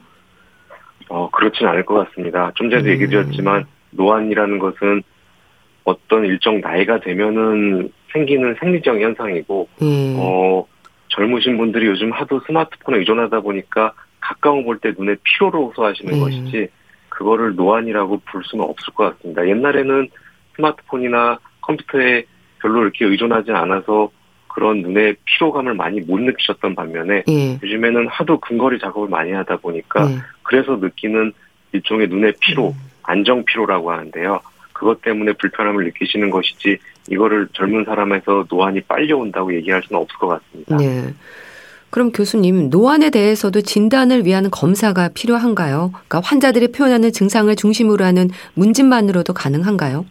어, 1.09 1.29
그렇진 1.31 1.67
않을 1.67 1.85
것 1.85 1.95
같습니다. 2.09 2.51
좀 2.55 2.69
전에도 2.69 2.89
음. 2.89 2.91
얘기 2.91 3.07
드렸지만 3.07 3.65
노안이라는 3.91 4.59
것은 4.59 5.03
어떤 5.83 6.25
일정 6.25 6.59
나이가 6.59 6.99
되면은 6.99 7.91
생기는 8.11 8.55
생리적 8.59 8.99
현상이고, 8.99 9.69
음. 9.81 10.15
어, 10.17 10.65
젊으신 11.09 11.57
분들이 11.57 11.85
요즘 11.87 12.11
하도 12.11 12.41
스마트폰에 12.45 12.97
의존하다 12.97 13.39
보니까 13.41 13.93
가까운 14.19 14.65
볼 14.65 14.79
때 14.79 14.91
눈에 14.97 15.15
피로를 15.23 15.59
호소하시는 15.59 16.13
음. 16.13 16.19
것이지, 16.19 16.67
그거를 17.09 17.55
노안이라고 17.55 18.21
부를 18.29 18.43
수는 18.45 18.65
없을 18.65 18.93
것 18.93 19.15
같습니다. 19.17 19.47
옛날에는 19.47 20.09
스마트폰이나 20.55 21.39
컴퓨터에 21.61 22.25
별로 22.67 22.81
이렇게 22.83 23.05
의존하지 23.05 23.51
않아서 23.51 24.09
그런 24.47 24.81
눈의 24.81 25.15
피로감을 25.23 25.73
많이 25.75 26.01
못 26.01 26.19
느끼셨던 26.19 26.75
반면에 26.75 27.23
예. 27.29 27.59
요즘에는 27.63 28.07
하도 28.09 28.39
근거리 28.39 28.79
작업을 28.79 29.07
많이 29.07 29.31
하다 29.31 29.57
보니까 29.57 30.09
예. 30.11 30.17
그래서 30.43 30.75
느끼는 30.75 31.31
일종의 31.71 32.07
눈의 32.07 32.33
피로, 32.39 32.69
음. 32.69 32.73
안정 33.03 33.45
피로라고 33.45 33.91
하는데요. 33.91 34.39
그것 34.73 35.01
때문에 35.01 35.33
불편함을 35.33 35.85
느끼시는 35.85 36.29
것이지 36.29 36.77
이거를 37.09 37.47
젊은 37.53 37.85
사람에서 37.85 38.45
노안이 38.49 38.81
빨리 38.81 39.13
온다고 39.13 39.53
얘기할 39.55 39.81
수는 39.83 40.01
없을 40.01 40.17
것 40.17 40.27
같습니다. 40.27 40.77
네. 40.77 41.13
그럼 41.89 42.11
교수님 42.11 42.69
노안에 42.69 43.11
대해서도 43.11 43.61
진단을 43.61 44.25
위한 44.25 44.51
검사가 44.51 45.09
필요한가요? 45.13 45.91
그러니까 45.93 46.19
환자들이 46.19 46.71
표현하는 46.71 47.11
증상을 47.11 47.55
중심으로 47.55 48.03
하는 48.03 48.29
문진만으로도 48.55 49.33
가능한가요? 49.33 50.05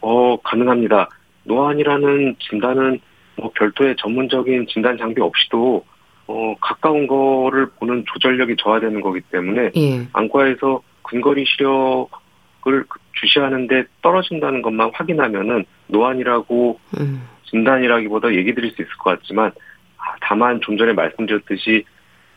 어 0.00 0.36
가능합니다. 0.42 1.08
노안이라는 1.46 2.36
진단은 2.38 3.00
뭐 3.36 3.50
별도의 3.54 3.96
전문적인 3.98 4.66
진단 4.68 4.96
장비 4.96 5.20
없이도 5.20 5.84
어, 6.28 6.54
가까운 6.60 7.06
거를 7.06 7.66
보는 7.78 8.04
조절력이 8.12 8.56
저하되는 8.58 9.00
거기 9.00 9.20
때문에 9.20 9.70
예. 9.76 10.06
안과에서 10.12 10.82
근거리 11.02 11.44
시력을 11.46 12.84
주시하는데 13.12 13.84
떨어진다는 14.02 14.62
것만 14.62 14.90
확인하면은 14.92 15.64
노안이라고 15.86 16.80
음. 16.98 17.22
진단이라기보다 17.44 18.34
얘기 18.34 18.54
드릴 18.54 18.72
수 18.72 18.82
있을 18.82 18.92
것 18.98 19.18
같지만 19.18 19.52
아, 19.98 20.16
다만 20.20 20.60
좀 20.62 20.76
전에 20.76 20.92
말씀드렸듯이 20.92 21.84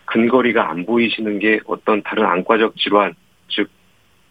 근거리가 0.05 0.69
안 0.69 0.85
보이시는 0.85 1.39
게 1.39 1.59
어떤 1.65 2.03
다른 2.03 2.25
안과적 2.25 2.75
질환 2.77 3.15
즉 3.47 3.79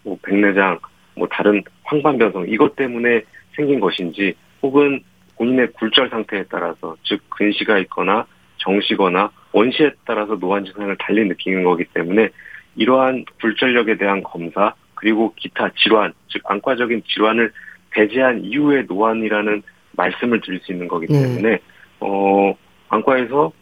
뭐 0.08 0.18
백내장 0.22 0.78
뭐 1.14 1.28
다른 1.28 1.62
황반변성 1.84 2.46
이것 2.48 2.74
때문에 2.76 3.22
생긴 3.54 3.80
것인지 3.80 4.34
혹은 4.62 5.02
본인의 5.36 5.72
굴절 5.72 6.10
상태에 6.10 6.44
따라서 6.50 6.96
즉 7.04 7.20
근시가 7.30 7.78
있거나 7.80 8.26
정시거나 8.58 9.30
원시에 9.52 9.92
따라서 10.04 10.34
노안 10.34 10.64
증상을 10.64 10.94
달리 10.98 11.26
느끼는 11.26 11.62
거기 11.62 11.84
때문에 11.84 12.28
이러한 12.76 13.24
굴절력에 13.40 13.96
대한 13.96 14.22
검사 14.22 14.74
그리고 14.94 15.32
기타 15.36 15.70
질환 15.76 16.12
즉 16.28 16.42
안과적인 16.44 17.02
질환을 17.06 17.52
배제한 17.90 18.44
이후의 18.44 18.86
노안이라는 18.88 19.62
말씀을 19.92 20.40
드릴 20.40 20.60
수 20.60 20.72
있는 20.72 20.88
거기 20.88 21.06
네. 21.06 21.22
때문에 21.22 21.50
네. 21.50 21.60
어 22.00 22.54
안과에서 22.88 23.52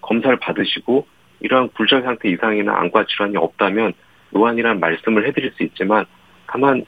검사를 0.00 0.36
받으시고 0.38 1.06
이러한 1.40 1.68
굴절 1.70 2.02
상태 2.02 2.28
이상이나 2.28 2.78
안과 2.78 3.04
질환이 3.06 3.36
없다면 3.36 3.92
노안이라는 4.30 4.80
말씀을 4.80 5.26
해드릴 5.26 5.52
수 5.52 5.62
있지만 5.62 6.04
다만 6.46 6.84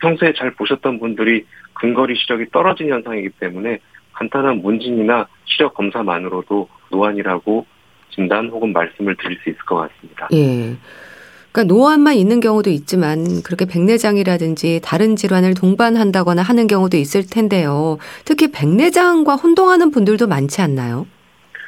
평소에 0.00 0.32
잘 0.34 0.50
보셨던 0.52 0.98
분들이 0.98 1.44
근거리 1.74 2.14
시력이 2.16 2.46
떨어진 2.50 2.88
현상이기 2.90 3.30
때문에 3.40 3.78
간단한 4.12 4.62
문진이나 4.62 5.26
시력 5.44 5.74
검사만으로도 5.74 6.68
노안이라고 6.90 7.66
진단 8.10 8.48
혹은 8.48 8.72
말씀을 8.72 9.16
드릴 9.16 9.38
수 9.42 9.50
있을 9.50 9.58
것 9.60 9.76
같습니다. 9.76 10.28
예. 10.32 10.76
그러니까 11.50 11.72
노안만 11.72 12.14
있는 12.14 12.40
경우도 12.40 12.70
있지만 12.70 13.42
그렇게 13.44 13.64
백내장이라든지 13.64 14.80
다른 14.82 15.14
질환을 15.14 15.54
동반한다거나 15.54 16.42
하는 16.42 16.66
경우도 16.66 16.96
있을 16.96 17.24
텐데요. 17.30 17.98
특히 18.24 18.50
백내장과 18.50 19.36
혼동하는 19.36 19.92
분들도 19.92 20.26
많지 20.26 20.62
않나요? 20.62 21.06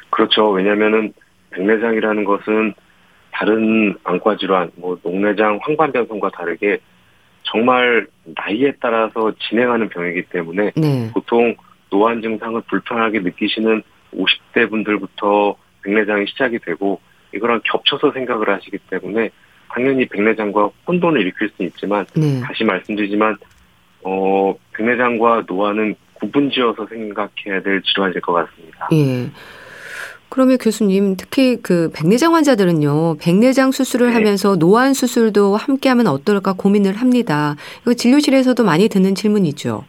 그렇죠. 0.09 0.49
왜냐하면은 0.49 1.13
백내장이라는 1.51 2.25
것은 2.25 2.73
다른 3.31 3.95
안과 4.03 4.35
질환, 4.35 4.71
뭐 4.75 4.97
녹내장, 5.03 5.59
황반변성과 5.61 6.31
다르게 6.31 6.79
정말 7.51 8.07
나이에 8.23 8.73
따라서 8.79 9.31
진행하는 9.49 9.89
병이기 9.89 10.23
때문에 10.29 10.71
네. 10.75 11.09
보통 11.13 11.55
노안 11.89 12.21
증상을 12.21 12.61
불편하게 12.69 13.19
느끼시는 13.19 13.81
50대 14.13 14.69
분들부터 14.69 15.55
백내장이 15.83 16.25
시작이 16.27 16.59
되고 16.59 16.99
이거랑 17.33 17.61
겹쳐서 17.63 18.11
생각을 18.11 18.49
하시기 18.49 18.77
때문에 18.89 19.29
당연히 19.69 20.05
백내장과 20.07 20.69
혼돈을 20.87 21.21
일으킬 21.21 21.49
수 21.55 21.63
있지만 21.63 22.05
네. 22.15 22.41
다시 22.41 22.63
말씀드리지만 22.63 23.37
어 24.03 24.53
백내장과 24.73 25.43
노안은 25.47 25.95
구분지어서 26.13 26.87
생각해야 26.87 27.61
될 27.61 27.81
질환일 27.83 28.19
것 28.21 28.33
같습니다. 28.33 28.87
예. 28.91 29.29
그러면 30.29 30.57
교수님 30.57 31.15
특히 31.17 31.57
그 31.61 31.89
백내장 31.95 32.35
환자들은요 32.35 33.17
백내장 33.17 33.71
수술을 33.71 34.07
네. 34.07 34.13
하면서 34.13 34.55
노안 34.55 34.93
수술도 34.93 35.55
함께 35.55 35.89
하면 35.89 36.07
어떨까 36.07 36.53
고민을 36.53 36.95
합니다. 36.95 37.55
이거 37.81 37.93
진료실에서도 37.93 38.63
많이 38.63 38.89
듣는 38.89 39.15
질문이죠. 39.15 39.85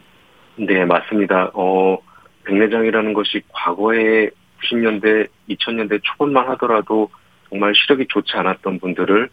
네 0.57 0.85
맞습니다. 0.85 1.51
어 1.53 1.97
백내장이라는 2.45 3.13
것이 3.13 3.41
과거에 3.49 4.29
90년대 4.63 5.27
2000년대 5.49 5.99
초반만 6.03 6.47
하더라도 6.49 7.09
정말 7.49 7.73
시력이 7.75 8.07
좋지 8.09 8.31
않았던 8.35 8.79
분들을 8.79 9.29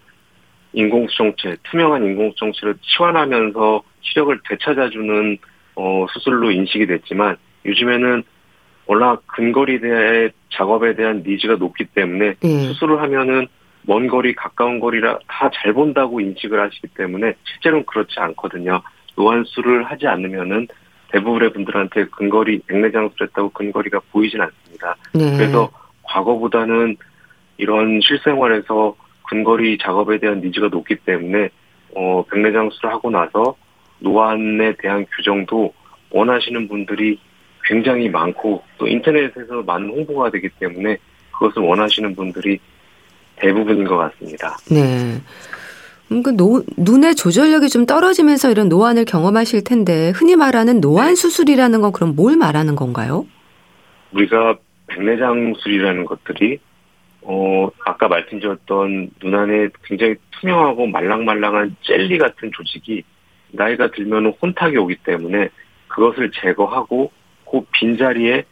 인공수정체, 0.73 1.57
투명한 1.65 2.05
인공수정체로 2.05 2.75
치환하면서 2.83 3.83
시력을 4.03 4.41
되찾아주는 4.49 5.39
어, 5.77 6.07
수술로 6.13 6.51
인식이 6.51 6.87
됐지만 6.87 7.37
요즘에는 7.65 8.23
워낙 8.87 9.23
근거리 9.27 9.81
대 9.81 10.31
작업에 10.51 10.95
대한 10.95 11.23
니즈가 11.27 11.57
높기 11.57 11.85
때문에 11.87 12.35
네. 12.41 12.49
수술을 12.61 13.01
하면은 13.03 13.47
먼 13.83 14.09
거리, 14.09 14.35
가까운 14.35 14.81
거리라 14.81 15.19
다 15.29 15.49
잘 15.55 15.73
본다고 15.73 16.21
인식을 16.21 16.61
하시기 16.61 16.89
때문에 16.89 17.35
실제로는 17.45 17.87
그렇지 17.87 18.15
않거든요. 18.19 18.83
노안수를 19.17 19.85
하지 19.85 20.07
않으면은 20.07 20.67
대부분의 21.13 21.53
분들한테 21.53 22.07
근거리 22.07 22.61
백내장수를 22.67 23.29
했다고 23.29 23.51
근거리가 23.51 24.01
보이진 24.11 24.41
않습니다. 24.41 24.97
네. 25.15 25.37
그래서 25.37 25.71
과거보다는 26.03 26.97
이런 27.59 28.01
실생활에서 28.03 28.97
근거리 29.29 29.79
작업에 29.79 30.19
대한 30.19 30.41
니즈가 30.41 30.69
높기 30.69 30.97
때문에 30.97 31.49
어 31.95 32.25
백내장 32.31 32.66
수술을 32.66 32.91
하고 32.93 33.11
나서 33.11 33.57
노안에 34.01 34.75
대한 34.79 35.07
교정도 35.17 35.73
원하시는 36.11 36.69
분들이 36.69 37.19
굉장히 37.67 38.09
많고 38.09 38.63
또 38.79 38.87
인터넷에서 38.87 39.63
많은 39.63 39.91
홍보가 39.91 40.31
되기 40.31 40.49
때문에 40.61 40.97
그것을 41.33 41.63
원하시는 41.63 42.15
분들이 42.15 42.59
대부분인 43.37 43.85
것 43.85 43.97
같습니다. 43.97 44.57
네. 44.71 45.21
음, 46.13 46.23
그 46.23 46.31
노, 46.37 46.63
눈의 46.77 47.17
조절력이 47.17 47.69
좀 47.69 47.85
떨어지면서 47.85 48.51
이런 48.51 48.69
노안을 48.69 49.05
경험하실 49.05 49.65
텐데 49.65 50.13
흔히 50.15 50.37
말하는 50.37 50.81
노안 50.81 51.09
네. 51.09 51.15
수술이라는 51.17 51.81
건 51.81 51.93
그럼 51.93 52.15
뭘 52.15 52.37
말하는 52.37 52.77
건가요? 52.77 53.27
우리가 54.13 54.57
백내장 54.87 55.43
수술이라는 55.43 56.05
것들이 56.05 56.59
어 57.23 57.69
아까 57.85 58.07
말씀드렸던 58.07 59.11
눈 59.19 59.35
안에 59.35 59.69
굉장히 59.83 60.15
투명하고 60.31 60.87
말랑말랑한 60.87 61.77
젤리 61.83 62.19
같은 62.19 62.53
조직이 62.53 63.03
나이가 63.51 63.91
들면 63.91 64.35
혼탁이 64.41 64.77
오기 64.77 64.99
때문에 65.05 65.49
그것을 65.89 66.31
제거하고 66.31 67.11
그 67.51 67.61
빈자리에 67.73 68.45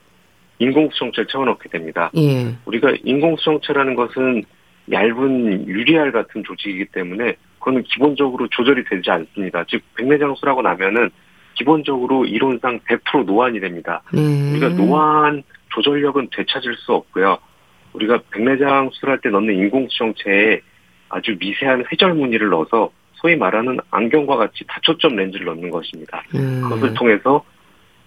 인공수정체를 0.58 1.26
채워넣게 1.26 1.68
됩니다. 1.68 2.10
예. 2.16 2.54
우리가 2.64 2.94
인공수정체라는 3.04 3.94
것은 3.94 4.44
얇은 4.90 5.66
유리알 5.66 6.12
같은 6.12 6.44
조직이기 6.44 6.86
때문에 6.86 7.36
그거는 7.58 7.82
기본적으로 7.84 8.46
조절이 8.48 8.84
되지 8.84 9.10
않습니다. 9.10 9.64
즉 9.68 9.82
백내장수라고 9.96 10.62
나면은 10.62 11.10
기본적으로 11.54 12.24
이론상 12.26 12.80
100% 12.80 13.24
노안이 13.24 13.60
됩니다. 13.60 14.02
음. 14.14 14.52
우리가 14.52 14.70
노안 14.70 15.42
조절력은 15.72 16.28
되찾을 16.36 16.76
수 16.76 16.92
없고요. 16.92 17.38
우리가 17.94 18.20
백내장 18.30 18.90
수술할 18.92 19.20
때 19.20 19.30
넣는 19.30 19.54
인공수정체에 19.54 20.60
아주 21.08 21.36
미세한 21.38 21.84
회절 21.90 22.14
무늬를 22.14 22.50
넣어서 22.50 22.90
소위 23.14 23.36
말하는 23.36 23.78
안경과 23.90 24.36
같이 24.36 24.64
다초점 24.68 25.16
렌즈를 25.16 25.46
넣는 25.46 25.70
것입니다. 25.70 26.22
음. 26.34 26.60
그것을 26.62 26.92
통해서 26.94 27.42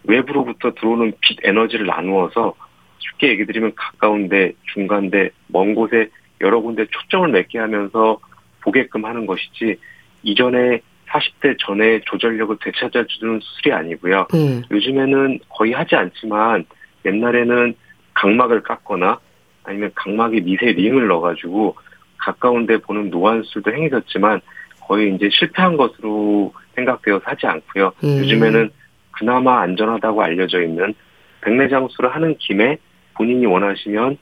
외부로부터 0.03 0.73
들어오는 0.73 1.13
빛 1.21 1.37
에너지를 1.43 1.85
나누어서 1.85 2.53
쉽게 2.99 3.29
얘기 3.29 3.45
드리면 3.45 3.73
가까운데, 3.75 4.53
중간데, 4.73 5.29
먼 5.47 5.75
곳에 5.75 6.09
여러 6.41 6.59
군데 6.61 6.85
초점을 6.89 7.29
맺게 7.29 7.59
하면서 7.59 8.19
보게끔 8.61 9.05
하는 9.05 9.25
것이지 9.25 9.77
이전에 10.23 10.81
40대 11.07 11.57
전에 11.59 12.01
조절력을 12.01 12.57
되찾아주는 12.61 13.39
수술이 13.41 13.71
아니고요. 13.71 14.27
음. 14.33 14.63
요즘에는 14.69 15.39
거의 15.49 15.71
하지 15.71 15.95
않지만 15.95 16.65
옛날에는 17.05 17.73
각막을 18.13 18.63
깎거나 18.63 19.19
아니면 19.63 19.91
각막에 19.95 20.41
미세 20.41 20.67
링을 20.73 21.07
넣어가지고 21.07 21.75
가까운데 22.17 22.77
보는 22.77 23.09
노안술도 23.09 23.71
행해졌지만 23.71 24.41
거의 24.81 25.13
이제 25.15 25.29
실패한 25.31 25.77
것으로 25.77 26.53
생각되어서 26.75 27.23
하지 27.25 27.45
않고요. 27.45 27.93
음. 28.03 28.19
요즘에는 28.19 28.69
그나마 29.17 29.61
안전하다고 29.61 30.21
알려져 30.21 30.61
있는 30.61 30.93
백내 31.41 31.69
장수를 31.69 32.13
하는 32.13 32.35
김에 32.37 32.77
본인이 33.15 33.45
원하시면 33.45 34.17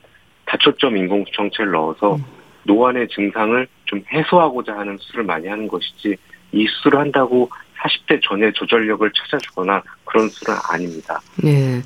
다초점 0.46 0.96
인공수정체를 0.98 1.72
넣어서 1.72 2.16
음. 2.16 2.24
노안의 2.64 3.08
증상을 3.10 3.68
좀 3.86 4.04
해소하고자 4.12 4.78
하는 4.78 4.98
수술을 4.98 5.24
많이 5.24 5.48
하는 5.48 5.68
것이지 5.68 6.16
이 6.52 6.68
수술을 6.68 7.00
한다고 7.00 7.50
40대 7.78 8.20
전에 8.24 8.52
조절력을 8.54 9.10
찾아주거나 9.12 9.84
그런 10.06 10.30
수술은 10.30 10.56
아닙니다. 10.72 11.20
네. 11.44 11.82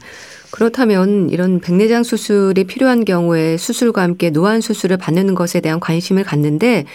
그렇다면 0.51 1.29
이런 1.29 1.59
백내장 1.59 2.03
수술이 2.03 2.65
필요한 2.65 3.05
경우에 3.05 3.57
수술과 3.57 4.01
함께 4.01 4.29
노안 4.29 4.61
수술을 4.61 4.97
받는 4.97 5.35
것에 5.35 5.61
대한 5.61 5.79
관심을 5.79 6.23
갖는데 6.23 6.85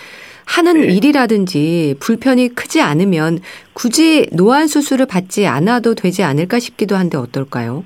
하는 0.47 0.81
네. 0.81 0.95
일이라든지 0.95 1.97
불편이 2.01 2.55
크지 2.55 2.81
않으면 2.81 3.41
굳이 3.73 4.29
노안 4.33 4.67
수술을 4.67 5.07
받지 5.07 5.47
않아도 5.47 5.95
되지 5.95 6.23
않을까 6.23 6.59
싶기도 6.59 6.97
한데 6.97 7.17
어떨까요? 7.17 7.85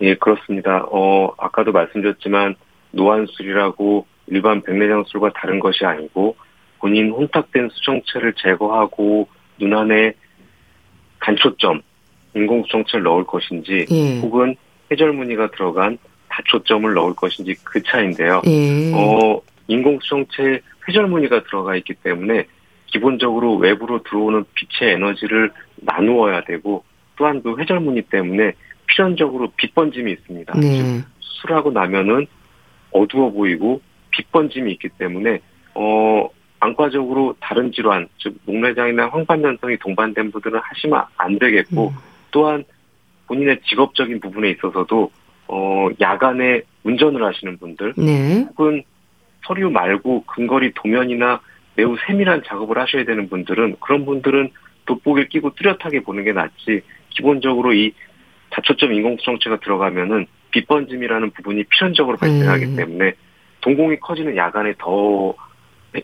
예, 0.00 0.14
그렇습니다. 0.16 0.86
어, 0.90 1.32
아까도 1.38 1.72
말씀드렸지만 1.72 2.56
노안술이라고 2.92 4.06
일반 4.28 4.62
백내장술과 4.62 5.32
다른 5.34 5.60
것이 5.60 5.84
아니고 5.84 6.36
본인 6.78 7.10
혼탁된 7.10 7.70
수정체를 7.72 8.34
제거하고 8.36 9.28
눈 9.58 9.74
안에 9.74 10.14
간초점, 11.20 11.82
인공 12.34 12.64
수정체를 12.64 13.04
넣을 13.04 13.24
것인지 13.24 13.86
예. 13.90 14.20
혹은 14.20 14.56
해절무늬가 14.90 15.50
들어간 15.52 15.98
다초점을 16.28 16.92
넣을 16.92 17.14
것인지 17.14 17.54
그 17.64 17.82
차인데요. 17.82 18.42
예. 18.46 18.92
어, 18.92 19.40
인공 19.68 19.98
수정체 20.02 20.60
회절무늬가 20.88 21.44
들어가 21.44 21.76
있기 21.76 21.94
때문에 21.94 22.46
기본적으로 22.86 23.56
외부로 23.56 24.02
들어오는 24.02 24.44
빛의 24.54 24.94
에너지를 24.94 25.50
나누어야 25.76 26.44
되고 26.44 26.84
또한 27.16 27.42
그 27.42 27.56
회절무늬 27.58 28.02
때문에 28.02 28.52
필연적으로 28.86 29.52
빛 29.56 29.74
번짐이 29.74 30.12
있습니다. 30.12 30.58
네. 30.60 31.00
수술하고 31.20 31.72
나면은 31.72 32.26
어두워 32.90 33.30
보이고 33.30 33.80
빛 34.10 34.30
번짐이 34.30 34.72
있기 34.72 34.88
때문에 34.90 35.40
어 35.74 36.28
안과적으로 36.60 37.34
다른 37.40 37.72
질환 37.72 38.08
즉 38.18 38.36
목내장이나 38.46 39.08
황반변성이 39.08 39.76
동반된 39.78 40.30
분들은 40.30 40.60
하시면 40.62 41.02
안 41.16 41.38
되겠고 41.38 41.88
음. 41.88 41.94
또한 42.30 42.64
본인의 43.26 43.60
직업적인 43.66 44.20
부분에 44.20 44.50
있어서도 44.50 45.10
어 45.48 45.88
야간에 46.00 46.62
운전을 46.84 47.22
하시는 47.24 47.58
분들 47.58 47.94
네. 47.96 48.46
혹은 48.50 48.82
서류 49.46 49.70
말고 49.70 50.24
근거리 50.24 50.72
도면이나 50.74 51.40
매우 51.76 51.96
세밀한 52.06 52.42
작업을 52.46 52.78
하셔야 52.78 53.04
되는 53.04 53.28
분들은 53.28 53.76
그런 53.80 54.04
분들은 54.04 54.50
돋보기를 54.86 55.28
끼고 55.28 55.54
뚜렷하게 55.54 56.00
보는 56.00 56.24
게 56.24 56.32
낫지 56.32 56.82
기본적으로 57.10 57.72
이 57.72 57.92
다초점 58.50 58.92
인공수정체가 58.92 59.60
들어가면은 59.60 60.26
빛번짐이라는 60.50 61.30
부분이 61.32 61.64
필연적으로 61.64 62.16
발생하기 62.16 62.64
음. 62.64 62.76
때문에 62.76 63.14
동공이 63.60 63.98
커지는 63.98 64.36
야간에 64.36 64.74
더 64.78 65.34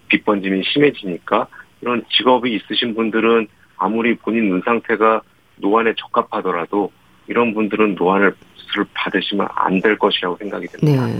빛번짐이 0.08 0.62
심해지니까 0.64 1.46
이런 1.82 2.04
직업이 2.10 2.54
있으신 2.54 2.94
분들은 2.94 3.46
아무리 3.76 4.16
본인 4.16 4.48
눈 4.48 4.62
상태가 4.64 5.22
노안에 5.56 5.94
적합하더라도 5.96 6.90
이런 7.28 7.54
분들은 7.54 7.94
노안을 7.94 8.34
받으시면 8.94 9.46
안 9.54 9.80
될 9.80 9.96
것이라고 9.98 10.36
생각이 10.36 10.66
듭니다. 10.66 11.06
네. 11.06 11.14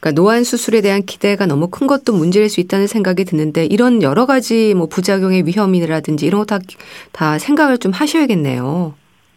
그러니까 0.00 0.20
노안 0.20 0.44
수술에 0.44 0.80
대한 0.80 1.04
기대가 1.04 1.46
너무 1.46 1.68
큰 1.68 1.86
것도 1.86 2.12
문제일 2.12 2.48
수 2.48 2.60
있다는 2.60 2.86
생각이 2.86 3.24
드는데 3.24 3.64
이런 3.66 4.02
여러 4.02 4.26
가지 4.26 4.74
뭐 4.74 4.86
부작용의 4.86 5.46
위험이라든지 5.46 6.26
이런 6.26 6.44
거다다 6.46 7.38
생각을 7.38 7.78
좀 7.78 7.92
하셔야겠네요. 7.92 8.94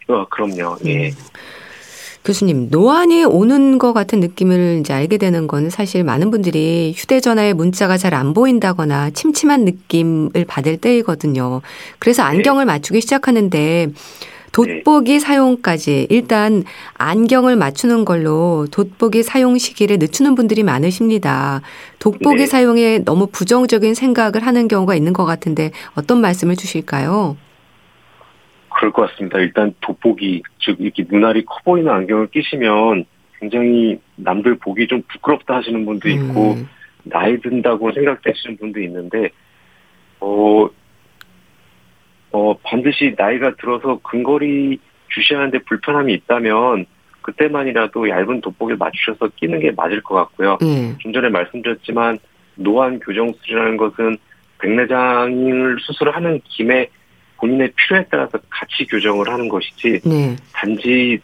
어, 0.10 0.26
그럼요. 0.30 0.78
예. 0.86 1.10
음. 1.10 1.12
교수님, 2.26 2.68
노안이 2.70 3.24
오는 3.24 3.78
것 3.80 3.94
같은 3.94 4.20
느낌을 4.20 4.80
이제 4.82 4.94
알게 4.94 5.18
되는 5.18 5.48
건 5.48 5.70
사실 5.70 6.04
많은 6.04 6.32
분들이 6.32 6.94
휴대전화에 6.96 7.54
문자가 7.54 7.98
잘 7.98 8.14
안 8.14 8.34
보인다거나 8.34 9.12
침침한 9.12 9.64
느낌을 9.64 10.46
받을 10.48 10.78
때이거든요. 10.78 11.62
그래서 12.00 12.24
네. 12.24 12.30
안경을 12.30 12.66
네. 12.66 12.74
맞추기 12.74 13.02
시작하는데 13.02 13.88
돋보기 14.52 15.14
네. 15.14 15.20
사용까지 15.20 16.08
일단 16.10 16.64
안경을 16.96 17.56
맞추는 17.56 18.06
걸로 18.06 18.68
돋보기 18.72 19.24
사용 19.24 19.58
시기를 19.58 19.98
늦추는 20.00 20.36
분들이 20.36 20.64
많으십니다. 20.64 21.62
돋보기 22.00 22.38
네. 22.38 22.46
사용에 22.46 23.00
너무 23.00 23.28
부정적인 23.28 23.94
생각을 23.94 24.46
하는 24.46 24.68
경우가 24.68 24.96
있는 24.96 25.14
것 25.14 25.26
같은데 25.26 25.72
어떤 25.96 26.22
말씀을 26.22 26.56
주실까요? 26.56 27.38
그럴 28.70 28.94
것 28.94 29.10
같습니다. 29.10 29.40
일단 29.40 29.74
돋보기, 29.82 30.42
즉 30.60 30.78
이렇게 30.80 31.06
눈알이 31.10 31.44
커 31.46 31.58
보이는 31.66 31.92
안경을 31.92 32.28
끼시면 32.28 33.06
굉장히 33.40 34.00
남들 34.16 34.58
보기 34.58 34.88
좀 34.88 35.02
부끄럽다 35.08 35.58
하시는 35.58 35.86
분도 35.86 36.10
있고 36.10 36.54
음. 36.54 36.70
나이 37.04 37.40
든다고 37.40 37.92
생각되시는 37.92 38.58
분도 38.58 38.82
있는데 38.82 39.30
어, 40.20 40.70
어 42.32 42.58
반드시 42.64 43.16
나이가 43.18 43.54
들어서 43.56 44.00
근거리 44.04 44.80
주시하는데 45.10 45.60
불편함이 45.60 46.14
있다면 46.14 46.86
그때만이라도 47.22 48.10
얇은 48.10 48.42
돋보기를 48.42 48.78
맞추셔서 48.78 49.30
끼는 49.36 49.60
게 49.60 49.72
맞을 49.72 50.02
것 50.02 50.16
같고요. 50.16 50.58
음. 50.62 50.96
좀 51.00 51.12
전에 51.12 51.30
말씀드렸지만 51.30 52.20
노안 52.56 53.00
교정 53.00 53.32
수술이라는 53.34 53.78
것은 53.78 54.18
백내장을 54.60 55.78
수술하는 55.80 56.42
김에 56.46 56.88
본인의 57.38 57.72
필요에 57.76 58.06
따라서 58.12 58.38
같이 58.50 58.86
교정을 58.86 59.30
하는 59.30 59.48
것이지 59.48 60.02
네. 60.06 60.36
단지 60.54 61.20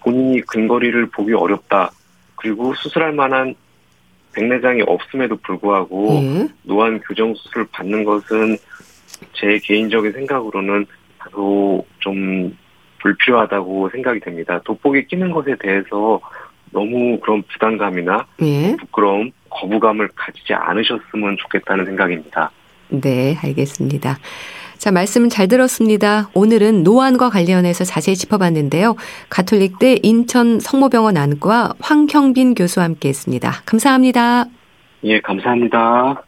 본인이 0.00 0.40
근거리를 0.42 1.06
보기 1.10 1.34
어렵다 1.34 1.90
그리고 2.36 2.74
수술할 2.74 3.12
만한 3.12 3.54
백내장이 4.34 4.82
없음에도 4.86 5.36
불구하고 5.36 6.20
네. 6.20 6.48
노안 6.62 7.00
교정 7.00 7.34
수술을 7.34 7.66
받는 7.72 8.04
것은 8.04 8.56
제 9.32 9.58
개인적인 9.62 10.12
생각으로는 10.12 10.86
다소 11.18 11.84
좀 12.00 12.56
불필요하다고 13.00 13.90
생각이 13.90 14.20
됩니다. 14.20 14.60
돋보기 14.64 15.06
끼는 15.06 15.30
것에 15.30 15.56
대해서 15.60 16.20
너무 16.70 17.18
그런 17.20 17.42
부담감이나 17.42 18.26
네. 18.38 18.76
부끄러움, 18.78 19.30
거부감을 19.50 20.08
가지지 20.14 20.54
않으셨으면 20.54 21.36
좋겠다는 21.38 21.84
생각입니다. 21.84 22.50
네, 22.88 23.36
알겠습니다. 23.42 24.18
자, 24.76 24.90
말씀 24.90 25.28
잘 25.28 25.48
들었습니다. 25.48 26.28
오늘은 26.34 26.82
노안과 26.82 27.30
관련해서 27.30 27.84
자세히 27.84 28.16
짚어봤는데요. 28.16 28.96
가톨릭대 29.30 30.00
인천 30.02 30.58
성모병원 30.60 31.16
안과 31.16 31.72
황형빈 31.80 32.54
교수와 32.54 32.84
함께 32.84 33.08
했습니다. 33.08 33.50
감사합니다. 33.64 34.46
예, 35.04 35.20
감사합니다. 35.20 36.24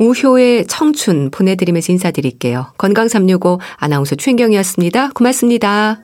우효의 0.00 0.66
청춘 0.66 1.30
보내드리면서 1.30 1.92
인사드릴게요. 1.92 2.72
건강365 2.78 3.60
아나운서 3.76 4.16
최인경이었습니다. 4.16 5.10
고맙습니다. 5.14 6.00